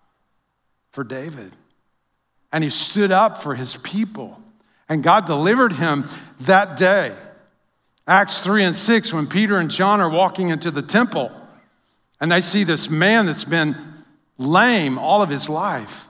for 0.92 1.04
David. 1.04 1.52
And 2.52 2.64
he 2.64 2.70
stood 2.70 3.12
up 3.12 3.42
for 3.42 3.56
his 3.56 3.78
people. 3.78 4.42
And 4.90 5.02
God 5.02 5.26
delivered 5.26 5.74
him 5.74 6.06
that 6.42 6.78
day. 6.78 7.16
Acts 8.08 8.40
3 8.40 8.66
and 8.66 8.76
6, 8.76 9.14
when 9.14 9.28
Peter 9.28 9.58
and 9.58 9.72
John 9.72 10.02
are 10.02 10.10
walking 10.10 10.50
into 10.50 10.70
the 10.70 10.82
temple, 10.82 11.32
and 12.20 12.32
they 12.32 12.42
see 12.42 12.64
this 12.64 12.90
man 12.90 13.26
that's 13.26 13.44
been 13.44 13.76
lame 14.38 14.98
all 14.98 15.22
of 15.22 15.30
his 15.30 15.50
life. 15.50 16.08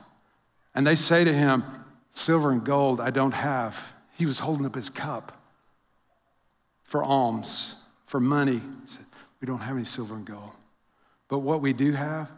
And 0.73 0.85
they 0.87 0.95
say 0.95 1.23
to 1.23 1.33
him, 1.33 1.63
Silver 2.11 2.51
and 2.51 2.63
gold 2.63 2.99
I 2.99 3.09
don't 3.09 3.33
have. 3.33 3.93
He 4.17 4.25
was 4.25 4.39
holding 4.39 4.65
up 4.65 4.75
his 4.75 4.89
cup 4.89 5.31
for 6.83 7.03
alms, 7.03 7.75
for 8.05 8.19
money. 8.19 8.57
He 8.57 8.87
said, 8.87 9.05
We 9.39 9.45
don't 9.45 9.59
have 9.59 9.75
any 9.75 9.85
silver 9.85 10.15
and 10.15 10.25
gold. 10.25 10.51
But 11.31 11.39
what 11.39 11.61
we 11.61 11.71
do 11.71 11.93
have, 11.93 12.29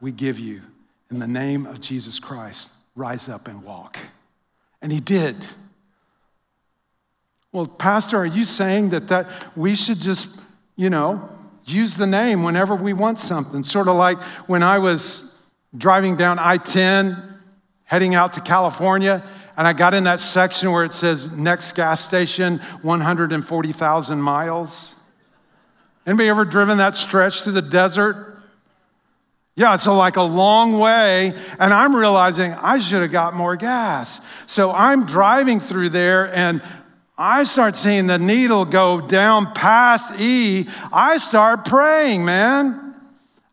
we 0.00 0.12
give 0.12 0.38
you. 0.38 0.62
In 1.10 1.18
the 1.18 1.26
name 1.26 1.66
of 1.66 1.80
Jesus 1.80 2.20
Christ, 2.20 2.68
rise 2.94 3.28
up 3.28 3.48
and 3.48 3.64
walk. 3.64 3.98
And 4.80 4.92
he 4.92 5.00
did. 5.00 5.44
Well, 7.50 7.66
Pastor, 7.66 8.16
are 8.16 8.24
you 8.24 8.44
saying 8.44 8.90
that, 8.90 9.08
that 9.08 9.28
we 9.56 9.74
should 9.74 9.98
just, 9.98 10.40
you 10.76 10.88
know, 10.88 11.28
use 11.64 11.96
the 11.96 12.06
name 12.06 12.44
whenever 12.44 12.76
we 12.76 12.92
want 12.92 13.18
something? 13.18 13.64
Sort 13.64 13.88
of 13.88 13.96
like 13.96 14.22
when 14.46 14.62
I 14.62 14.78
was 14.78 15.34
driving 15.76 16.14
down 16.14 16.38
I 16.38 16.58
10, 16.58 17.40
heading 17.86 18.14
out 18.14 18.34
to 18.34 18.40
California, 18.40 19.24
and 19.56 19.66
I 19.66 19.72
got 19.72 19.94
in 19.94 20.04
that 20.04 20.20
section 20.20 20.70
where 20.70 20.84
it 20.84 20.92
says 20.92 21.32
next 21.32 21.72
gas 21.72 22.04
station, 22.04 22.58
140,000 22.82 24.22
miles. 24.22 24.97
Anybody 26.08 26.30
ever 26.30 26.46
driven 26.46 26.78
that 26.78 26.96
stretch 26.96 27.42
through 27.42 27.52
the 27.52 27.60
desert? 27.60 28.38
Yeah, 29.56 29.74
it's 29.74 29.84
a, 29.84 29.92
like 29.92 30.16
a 30.16 30.22
long 30.22 30.78
way, 30.78 31.34
and 31.58 31.74
I'm 31.74 31.94
realizing 31.94 32.54
I 32.54 32.78
should 32.78 33.02
have 33.02 33.12
got 33.12 33.34
more 33.34 33.56
gas. 33.56 34.18
So 34.46 34.72
I'm 34.72 35.04
driving 35.04 35.60
through 35.60 35.90
there, 35.90 36.34
and 36.34 36.62
I 37.18 37.44
start 37.44 37.76
seeing 37.76 38.06
the 38.06 38.18
needle 38.18 38.64
go 38.64 39.02
down 39.02 39.52
past 39.52 40.18
E. 40.18 40.66
I 40.90 41.18
start 41.18 41.66
praying, 41.66 42.24
man. 42.24 42.94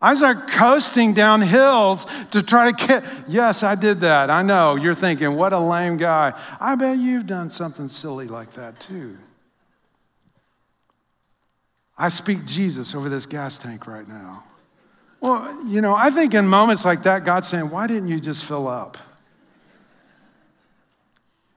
I 0.02 0.15
start 0.15 0.48
coasting 0.48 1.13
down 1.13 1.41
hills 1.41 2.06
to 2.32 2.41
try 2.41 2.72
to 2.72 2.88
get. 2.88 3.04
Yes, 3.28 3.63
I 3.63 3.76
did 3.76 4.00
that. 4.00 4.30
I 4.30 4.44
know. 4.44 4.78
You're 4.78 4.96
thinking, 4.96 5.36
what 5.36 5.52
a 5.52 5.60
lame 5.60 5.98
guy. 5.98 6.32
I 6.62 6.76
bet 6.76 7.00
you've 7.00 7.28
done 7.28 7.50
something 7.50 7.89
silly 7.89 8.30
like 8.30 8.54
that 8.54 8.80
too. 8.80 9.18
I 11.97 12.10
speak 12.10 12.45
Jesus 12.45 12.93
over 12.93 13.10
this 13.10 13.25
gas 13.25 13.58
tank 13.58 13.88
right 13.88 14.08
now. 14.08 14.43
Well, 15.21 15.65
you 15.65 15.81
know, 15.81 15.95
I 15.95 16.12
think 16.12 16.34
in 16.34 16.47
moments 16.47 16.86
like 16.86 17.03
that, 17.03 17.23
God's 17.23 17.47
saying, 17.47 17.69
why 17.69 17.88
didn't 17.88 18.10
you 18.10 18.19
just 18.19 18.45
fill 18.45 18.67
up? 18.67 18.97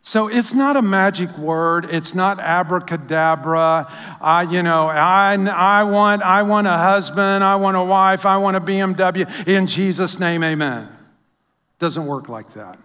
So 0.02 0.28
it's 0.28 0.54
not 0.54 0.76
a 0.76 0.80
magic 0.80 1.36
word. 1.36 1.86
It's 1.90 2.14
not 2.14 2.40
abracadabra. 2.40 3.92
I, 4.22 4.42
you 4.44 4.62
know, 4.62 4.88
I, 4.88 5.34
I, 5.34 5.82
want, 5.82 6.22
I 6.22 6.44
want 6.44 6.66
a 6.66 6.78
husband. 6.78 7.44
I 7.44 7.56
want 7.56 7.76
a 7.76 7.84
wife. 7.84 8.24
I 8.24 8.38
want 8.38 8.56
a 8.56 8.60
BMW. 8.60 9.46
In 9.46 9.66
Jesus' 9.66 10.18
name, 10.18 10.42
amen. 10.42 10.88
Doesn't 11.78 12.06
work 12.06 12.30
like 12.30 12.54
that. 12.54 12.78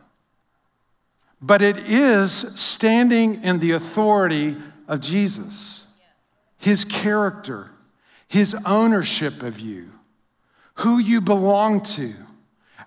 But 1.41 1.61
it 1.61 1.77
is 1.77 2.31
standing 2.31 3.41
in 3.43 3.59
the 3.59 3.71
authority 3.71 4.57
of 4.89 4.99
Jesus 4.99 5.87
his 6.63 6.86
character, 6.86 7.71
his 8.26 8.56
ownership 8.65 9.43
of 9.43 9.60
you, 9.60 9.91
who 10.76 10.97
you 10.97 11.19
belong 11.19 11.82
to. 11.82 12.13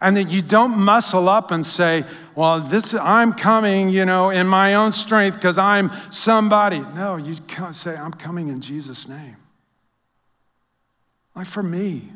And 0.00 0.16
that 0.16 0.30
you 0.30 0.40
don't 0.40 0.78
muscle 0.78 1.28
up 1.28 1.50
and 1.50 1.64
say, 1.64 2.04
well, 2.34 2.60
this 2.60 2.94
I'm 2.94 3.34
coming, 3.34 3.90
you 3.90 4.06
know, 4.06 4.30
in 4.30 4.46
my 4.46 4.74
own 4.74 4.92
strength 4.92 5.34
because 5.34 5.58
I'm 5.58 5.90
somebody. 6.10 6.80
No, 6.80 7.16
you 7.16 7.36
can't 7.48 7.74
say, 7.74 7.94
I'm 7.96 8.12
coming 8.12 8.48
in 8.48 8.62
Jesus' 8.62 9.08
name. 9.08 9.36
Like 11.34 11.46
for 11.46 11.62
me, 11.62 12.12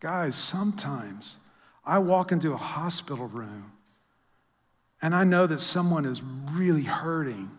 guys, 0.00 0.34
sometimes 0.34 1.36
I 1.84 1.98
walk 1.98 2.32
into 2.32 2.52
a 2.52 2.58
hospital 2.58 3.28
room 3.28 3.72
and 5.02 5.14
I 5.14 5.24
know 5.24 5.46
that 5.46 5.60
someone 5.60 6.06
is 6.06 6.22
really 6.22 6.84
hurting. 6.84 7.50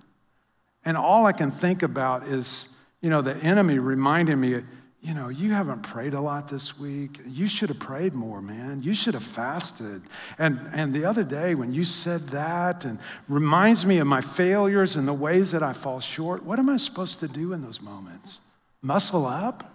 And 0.84 0.98
all 0.98 1.28
I 1.28 1.34
can 1.34 1.52
think 1.52 1.84
about 1.84 2.28
is 2.28 2.73
you 3.04 3.10
know, 3.10 3.22
the 3.22 3.36
enemy 3.36 3.80
reminded 3.80 4.38
me, 4.38 4.64
you 5.02 5.14
know, 5.14 5.28
you 5.28 5.52
haven't 5.52 5.82
prayed 5.82 6.14
a 6.14 6.22
lot 6.22 6.48
this 6.48 6.80
week. 6.80 7.20
You 7.28 7.48
should 7.48 7.68
have 7.68 7.80
prayed 7.80 8.14
more, 8.14 8.42
man. 8.42 8.82
You 8.82 8.94
should 8.94 9.14
have 9.14 9.26
fasted. 9.26 10.02
And, 10.40 10.58
and 10.72 10.94
the 10.94 11.04
other 11.04 11.26
day 11.26 11.54
when 11.54 11.74
you 11.74 11.84
said 11.84 12.30
that 12.30 12.86
and 12.86 12.98
reminds 13.28 13.86
me 13.86 13.98
of 13.98 14.08
my 14.08 14.22
failures 14.22 14.96
and 14.96 15.06
the 15.06 15.14
ways 15.14 15.52
that 15.52 15.62
I 15.62 15.74
fall 15.74 16.00
short, 16.00 16.44
what 16.46 16.60
am 16.60 16.70
I 16.70 16.78
supposed 16.78 17.20
to 17.20 17.28
do 17.28 17.52
in 17.52 17.62
those 17.62 17.82
moments? 17.82 18.40
Muscle 18.82 19.26
up? 19.26 19.70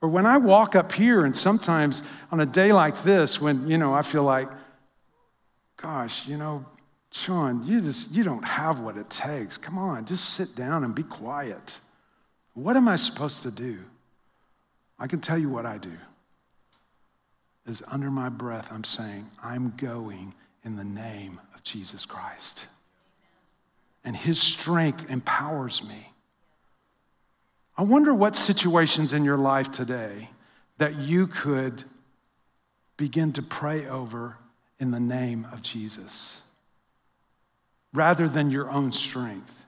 Or 0.00 0.08
when 0.08 0.26
I 0.26 0.36
walk 0.36 0.76
up 0.76 0.92
here 0.92 1.24
and 1.24 1.34
sometimes 1.34 2.04
on 2.30 2.38
a 2.38 2.46
day 2.46 2.72
like 2.72 3.02
this, 3.02 3.40
when, 3.40 3.66
you 3.66 3.78
know, 3.78 3.92
I 3.92 4.02
feel 4.02 4.22
like, 4.22 4.48
gosh, 5.76 6.28
you 6.28 6.36
know, 6.36 6.64
Shawn, 7.14 7.62
you 7.64 7.80
just 7.80 8.10
you 8.10 8.24
don't 8.24 8.44
have 8.44 8.80
what 8.80 8.96
it 8.96 9.08
takes. 9.08 9.56
Come 9.56 9.78
on, 9.78 10.04
just 10.04 10.34
sit 10.34 10.56
down 10.56 10.82
and 10.82 10.96
be 10.96 11.04
quiet. 11.04 11.78
What 12.54 12.76
am 12.76 12.88
I 12.88 12.96
supposed 12.96 13.42
to 13.42 13.52
do? 13.52 13.78
I 14.98 15.06
can 15.06 15.20
tell 15.20 15.38
you 15.38 15.48
what 15.48 15.64
I 15.64 15.78
do. 15.78 15.92
Is 17.66 17.84
under 17.86 18.10
my 18.10 18.30
breath, 18.30 18.72
I'm 18.72 18.82
saying, 18.82 19.30
I'm 19.40 19.74
going 19.76 20.34
in 20.64 20.74
the 20.74 20.84
name 20.84 21.40
of 21.54 21.62
Jesus 21.62 22.04
Christ. 22.04 22.66
And 24.04 24.16
his 24.16 24.40
strength 24.40 25.08
empowers 25.08 25.84
me. 25.84 26.10
I 27.78 27.84
wonder 27.84 28.12
what 28.12 28.34
situations 28.34 29.12
in 29.12 29.24
your 29.24 29.38
life 29.38 29.70
today 29.70 30.30
that 30.78 30.96
you 30.96 31.28
could 31.28 31.84
begin 32.96 33.32
to 33.34 33.42
pray 33.42 33.86
over 33.86 34.36
in 34.80 34.90
the 34.90 35.00
name 35.00 35.46
of 35.52 35.62
Jesus 35.62 36.43
rather 37.94 38.28
than 38.28 38.50
your 38.50 38.70
own 38.70 38.92
strength. 38.92 39.64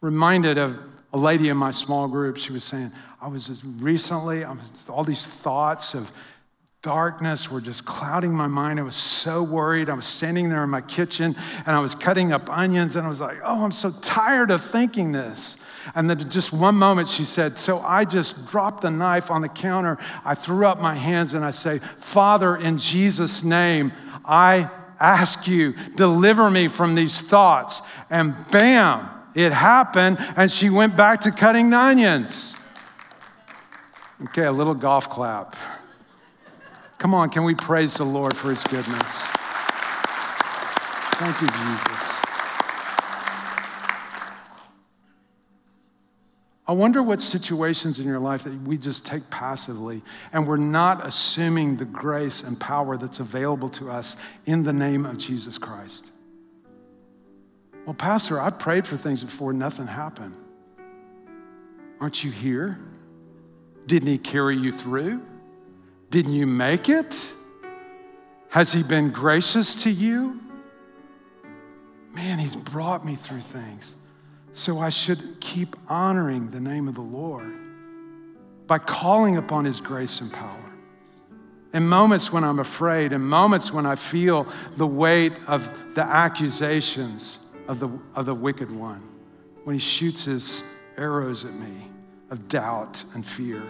Reminded 0.00 0.56
of 0.56 0.78
a 1.12 1.18
lady 1.18 1.48
in 1.48 1.56
my 1.56 1.72
small 1.72 2.08
group, 2.08 2.36
she 2.36 2.52
was 2.52 2.64
saying, 2.64 2.92
I 3.20 3.28
was 3.28 3.62
recently, 3.64 4.44
I 4.44 4.52
was, 4.52 4.88
all 4.88 5.04
these 5.04 5.26
thoughts 5.26 5.94
of 5.94 6.10
darkness 6.82 7.50
were 7.50 7.62
just 7.62 7.86
clouding 7.86 8.32
my 8.32 8.46
mind. 8.46 8.78
I 8.78 8.82
was 8.82 8.94
so 8.94 9.42
worried. 9.42 9.88
I 9.88 9.94
was 9.94 10.06
standing 10.06 10.50
there 10.50 10.62
in 10.62 10.70
my 10.70 10.82
kitchen 10.82 11.34
and 11.64 11.74
I 11.74 11.80
was 11.80 11.94
cutting 11.94 12.32
up 12.32 12.50
onions 12.50 12.94
and 12.96 13.06
I 13.06 13.08
was 13.08 13.20
like, 13.20 13.38
oh, 13.42 13.64
I'm 13.64 13.72
so 13.72 13.90
tired 14.02 14.50
of 14.50 14.62
thinking 14.62 15.10
this. 15.10 15.56
And 15.94 16.08
then 16.08 16.28
just 16.28 16.52
one 16.52 16.74
moment 16.76 17.08
she 17.08 17.24
said, 17.24 17.58
So 17.58 17.80
I 17.80 18.04
just 18.04 18.46
dropped 18.46 18.82
the 18.82 18.90
knife 18.90 19.30
on 19.30 19.42
the 19.42 19.48
counter. 19.48 19.98
I 20.24 20.34
threw 20.34 20.66
up 20.66 20.80
my 20.80 20.94
hands 20.94 21.34
and 21.34 21.44
I 21.44 21.50
say, 21.50 21.80
Father, 21.98 22.56
in 22.56 22.78
Jesus' 22.78 23.44
name, 23.44 23.92
I 24.24 24.70
ask 25.00 25.46
you, 25.46 25.74
deliver 25.96 26.50
me 26.50 26.68
from 26.68 26.94
these 26.94 27.20
thoughts. 27.20 27.82
And 28.10 28.34
bam, 28.50 29.08
it 29.34 29.52
happened. 29.52 30.18
And 30.36 30.50
she 30.50 30.70
went 30.70 30.96
back 30.96 31.22
to 31.22 31.30
cutting 31.30 31.70
the 31.70 31.78
onions. 31.78 32.54
Okay, 34.24 34.44
a 34.44 34.52
little 34.52 34.74
golf 34.74 35.10
clap. 35.10 35.56
Come 36.98 37.14
on, 37.14 37.30
can 37.30 37.44
we 37.44 37.54
praise 37.54 37.94
the 37.94 38.04
Lord 38.04 38.36
for 38.36 38.50
his 38.50 38.62
goodness? 38.64 39.12
Thank 41.16 41.40
you, 41.40 41.48
Jesus. 41.48 42.13
I 46.66 46.72
wonder 46.72 47.02
what 47.02 47.20
situations 47.20 47.98
in 47.98 48.06
your 48.06 48.18
life 48.18 48.44
that 48.44 48.62
we 48.62 48.78
just 48.78 49.04
take 49.04 49.28
passively 49.28 50.02
and 50.32 50.46
we're 50.46 50.56
not 50.56 51.06
assuming 51.06 51.76
the 51.76 51.84
grace 51.84 52.42
and 52.42 52.58
power 52.58 52.96
that's 52.96 53.20
available 53.20 53.68
to 53.70 53.90
us 53.90 54.16
in 54.46 54.62
the 54.62 54.72
name 54.72 55.04
of 55.04 55.18
Jesus 55.18 55.58
Christ. 55.58 56.10
Well, 57.84 57.94
Pastor, 57.94 58.40
I've 58.40 58.58
prayed 58.58 58.86
for 58.86 58.96
things 58.96 59.22
before, 59.22 59.52
nothing 59.52 59.86
happened. 59.86 60.38
Aren't 62.00 62.24
you 62.24 62.30
here? 62.30 62.78
Didn't 63.86 64.08
He 64.08 64.16
carry 64.16 64.56
you 64.56 64.72
through? 64.72 65.20
Didn't 66.08 66.32
you 66.32 66.46
make 66.46 66.88
it? 66.88 67.30
Has 68.48 68.72
He 68.72 68.82
been 68.82 69.10
gracious 69.10 69.74
to 69.82 69.90
you? 69.90 70.40
Man, 72.14 72.38
He's 72.38 72.56
brought 72.56 73.04
me 73.04 73.16
through 73.16 73.40
things. 73.40 73.96
So 74.54 74.78
I 74.78 74.88
should 74.88 75.40
keep 75.40 75.76
honoring 75.88 76.50
the 76.50 76.60
name 76.60 76.88
of 76.88 76.94
the 76.94 77.00
Lord 77.00 77.52
by 78.66 78.78
calling 78.78 79.36
upon 79.36 79.64
His 79.64 79.80
grace 79.80 80.20
and 80.20 80.32
power. 80.32 80.64
In 81.74 81.86
moments 81.88 82.32
when 82.32 82.44
I'm 82.44 82.60
afraid, 82.60 83.12
in 83.12 83.20
moments 83.20 83.72
when 83.72 83.84
I 83.84 83.96
feel 83.96 84.46
the 84.76 84.86
weight 84.86 85.32
of 85.48 85.68
the 85.96 86.04
accusations 86.04 87.38
of 87.66 87.80
the, 87.80 87.88
of 88.14 88.26
the 88.26 88.34
wicked 88.34 88.70
one, 88.70 89.02
when 89.64 89.74
he 89.74 89.80
shoots 89.80 90.24
his 90.24 90.62
arrows 90.96 91.44
at 91.44 91.52
me 91.52 91.90
of 92.30 92.46
doubt 92.48 93.02
and 93.14 93.26
fear, 93.26 93.62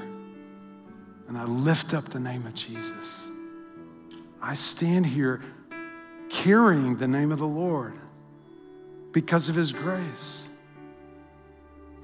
and 1.29 1.39
I 1.39 1.45
lift 1.45 1.95
up 1.95 2.11
the 2.11 2.21
name 2.21 2.47
of 2.47 2.55
Jesus, 2.55 3.27
I 4.43 4.55
stand 4.55 5.07
here 5.07 5.41
carrying 6.29 6.97
the 6.99 7.09
name 7.09 7.33
of 7.33 7.39
the 7.39 7.47
Lord 7.47 7.95
because 9.13 9.49
of 9.49 9.55
his 9.55 9.73
grace. 9.73 10.44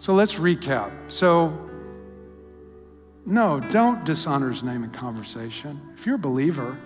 So 0.01 0.15
let's 0.15 0.35
recap. 0.35 0.91
So, 1.09 1.69
no, 3.27 3.61
don't 3.61 4.03
dishonor 4.05 4.51
his 4.51 4.63
name 4.63 4.83
in 4.83 4.91
conversation. 4.91 5.79
If 5.95 6.07
you're 6.07 6.15
a 6.15 6.19
believer, 6.19 6.79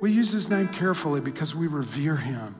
we 0.00 0.10
use 0.10 0.32
his 0.32 0.50
name 0.50 0.68
carefully 0.68 1.20
because 1.20 1.54
we 1.54 1.68
revere 1.68 2.16
him. 2.16 2.56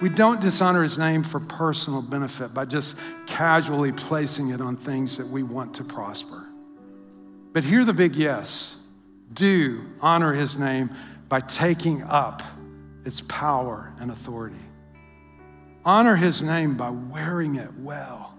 We 0.00 0.08
don't 0.08 0.40
dishonor 0.40 0.84
his 0.84 0.96
name 0.96 1.24
for 1.24 1.40
personal 1.40 2.02
benefit 2.02 2.54
by 2.54 2.66
just 2.66 2.96
casually 3.26 3.90
placing 3.92 4.50
it 4.50 4.60
on 4.60 4.76
things 4.76 5.18
that 5.18 5.26
we 5.26 5.42
want 5.42 5.74
to 5.74 5.84
prosper. 5.84 6.46
But 7.52 7.64
hear 7.64 7.84
the 7.84 7.92
big 7.92 8.14
yes 8.14 8.76
do 9.32 9.84
honor 10.00 10.32
his 10.32 10.56
name 10.56 10.90
by 11.28 11.40
taking 11.40 12.04
up 12.04 12.42
its 13.04 13.20
power 13.22 13.92
and 13.98 14.12
authority. 14.12 14.69
Honor 15.84 16.16
his 16.16 16.42
name 16.42 16.76
by 16.76 16.90
wearing 16.90 17.56
it 17.56 17.72
well, 17.78 18.34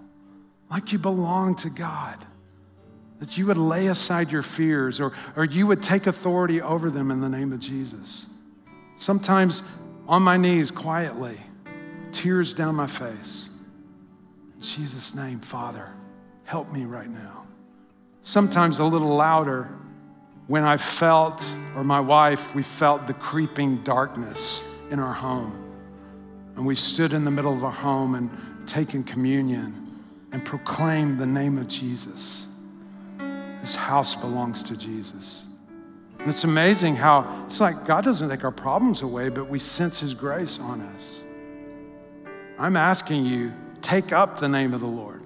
like 0.70 0.92
you 0.92 1.00
belong 1.00 1.56
to 1.56 1.70
God. 1.70 2.26
That 3.20 3.38
you 3.38 3.46
would 3.48 3.58
lay 3.58 3.88
aside 3.88 4.32
your 4.32 4.42
fears 4.42 5.00
or, 5.00 5.14
or 5.36 5.46
you 5.46 5.68
would 5.68 5.84
take 5.84 6.08
authority 6.08 6.62
over 6.62 6.90
them 6.90 7.12
in 7.12 7.22
the 7.22 7.30
name 7.30 7.54
of 7.54 7.60
Jesus. 7.60 8.26
Sometimes 8.98 9.64
on 10.08 10.24
my 10.24 10.38
knees 10.38 10.72
quietly, 10.72 11.40
tears 12.12 12.54
down 12.54 12.76
my 12.76 12.88
face. 12.88 13.48
In 14.56 14.62
Jesus' 14.62 15.16
name, 15.16 15.40
Father, 15.40 15.90
help 16.46 16.72
me 16.72 16.86
right 16.86 17.10
now. 17.10 17.46
Sometimes 18.24 18.80
a 18.80 18.86
little 18.86 19.16
louder 19.16 19.70
when 20.48 20.64
I 20.64 20.78
felt, 20.78 21.44
or 21.76 21.84
my 21.84 22.00
wife, 22.00 22.54
we 22.54 22.64
felt 22.64 23.08
the 23.08 23.14
creeping 23.14 23.84
darkness 23.84 24.64
in 24.90 25.00
our 25.00 25.14
home. 25.14 25.61
And 26.56 26.66
we 26.66 26.76
stood 26.76 27.14
in 27.14 27.24
the 27.24 27.32
middle 27.32 27.54
of 27.54 27.64
our 27.64 27.72
home 27.72 28.16
and 28.16 28.68
taken 28.68 29.04
communion 29.04 30.00
and 30.32 30.46
proclaimed 30.46 31.20
the 31.20 31.26
name 31.26 31.58
of 31.58 31.68
Jesus. 31.68 32.48
This 33.62 33.76
house 33.76 34.16
belongs 34.16 34.64
to 34.64 34.78
Jesus. 34.78 35.44
And 36.20 36.30
it's 36.30 36.44
amazing 36.44 36.96
how 36.96 37.44
it's 37.46 37.60
like 37.60 37.86
God 37.86 38.04
doesn't 38.04 38.30
take 38.30 38.44
our 38.44 38.52
problems 38.52 39.02
away, 39.02 39.30
but 39.30 39.50
we 39.50 39.60
sense 39.60 40.00
His 40.00 40.14
grace 40.14 40.60
on 40.60 40.82
us. 40.82 41.22
I'm 42.60 42.78
asking 42.78 43.26
you, 43.26 43.52
take 43.82 44.14
up 44.14 44.40
the 44.40 44.48
name 44.48 44.74
of 44.74 44.82
the 44.82 44.88
Lord. 44.88 45.24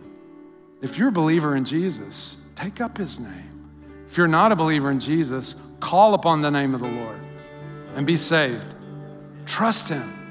If 0.81 0.97
you're 0.97 1.09
a 1.09 1.11
believer 1.11 1.55
in 1.55 1.65
Jesus, 1.65 2.37
take 2.55 2.79
up 2.79 2.97
His 2.97 3.19
name. 3.19 3.69
If 4.07 4.17
you're 4.17 4.27
not 4.27 4.53
a 4.53 4.55
believer 4.55 4.91
in 4.91 4.99
Jesus, 4.99 5.55
call 5.81 6.13
upon 6.13 6.41
the 6.41 6.51
name 6.51 6.73
of 6.73 6.79
the 6.79 6.87
Lord 6.87 7.19
and 7.95 8.05
be 8.05 8.15
saved. 8.15 8.65
Trust 9.45 9.89
Him. 9.89 10.24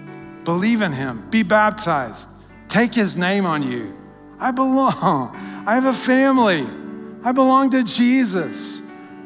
Believe 0.44 0.83
in 0.83 0.92
him. 0.92 1.28
Be 1.30 1.42
baptized. 1.42 2.26
Take 2.68 2.94
his 2.94 3.16
name 3.16 3.46
on 3.46 3.62
you. 3.62 3.94
I 4.38 4.50
belong. 4.50 5.35
I 5.66 5.74
have 5.74 5.87
a 5.87 5.94
family. 5.94 6.66
I 7.22 7.33
belong 7.33 7.70
to 7.70 7.83
Jesus. 7.83 8.80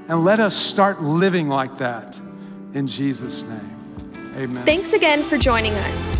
And 0.08 0.24
let 0.24 0.40
us 0.40 0.56
start 0.56 1.02
living 1.02 1.48
like 1.48 1.78
that 1.78 2.18
in 2.74 2.86
Jesus' 2.86 3.42
name. 3.42 4.32
Amen. 4.36 4.64
Thanks 4.64 4.92
again 4.92 5.22
for 5.24 5.36
joining 5.36 5.74
us. 5.74 6.12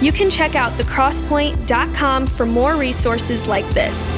You 0.00 0.10
can 0.10 0.30
check 0.30 0.54
out 0.56 0.72
thecrosspoint.com 0.78 2.26
for 2.26 2.44
more 2.44 2.74
resources 2.74 3.46
like 3.46 3.68
this. 3.72 4.10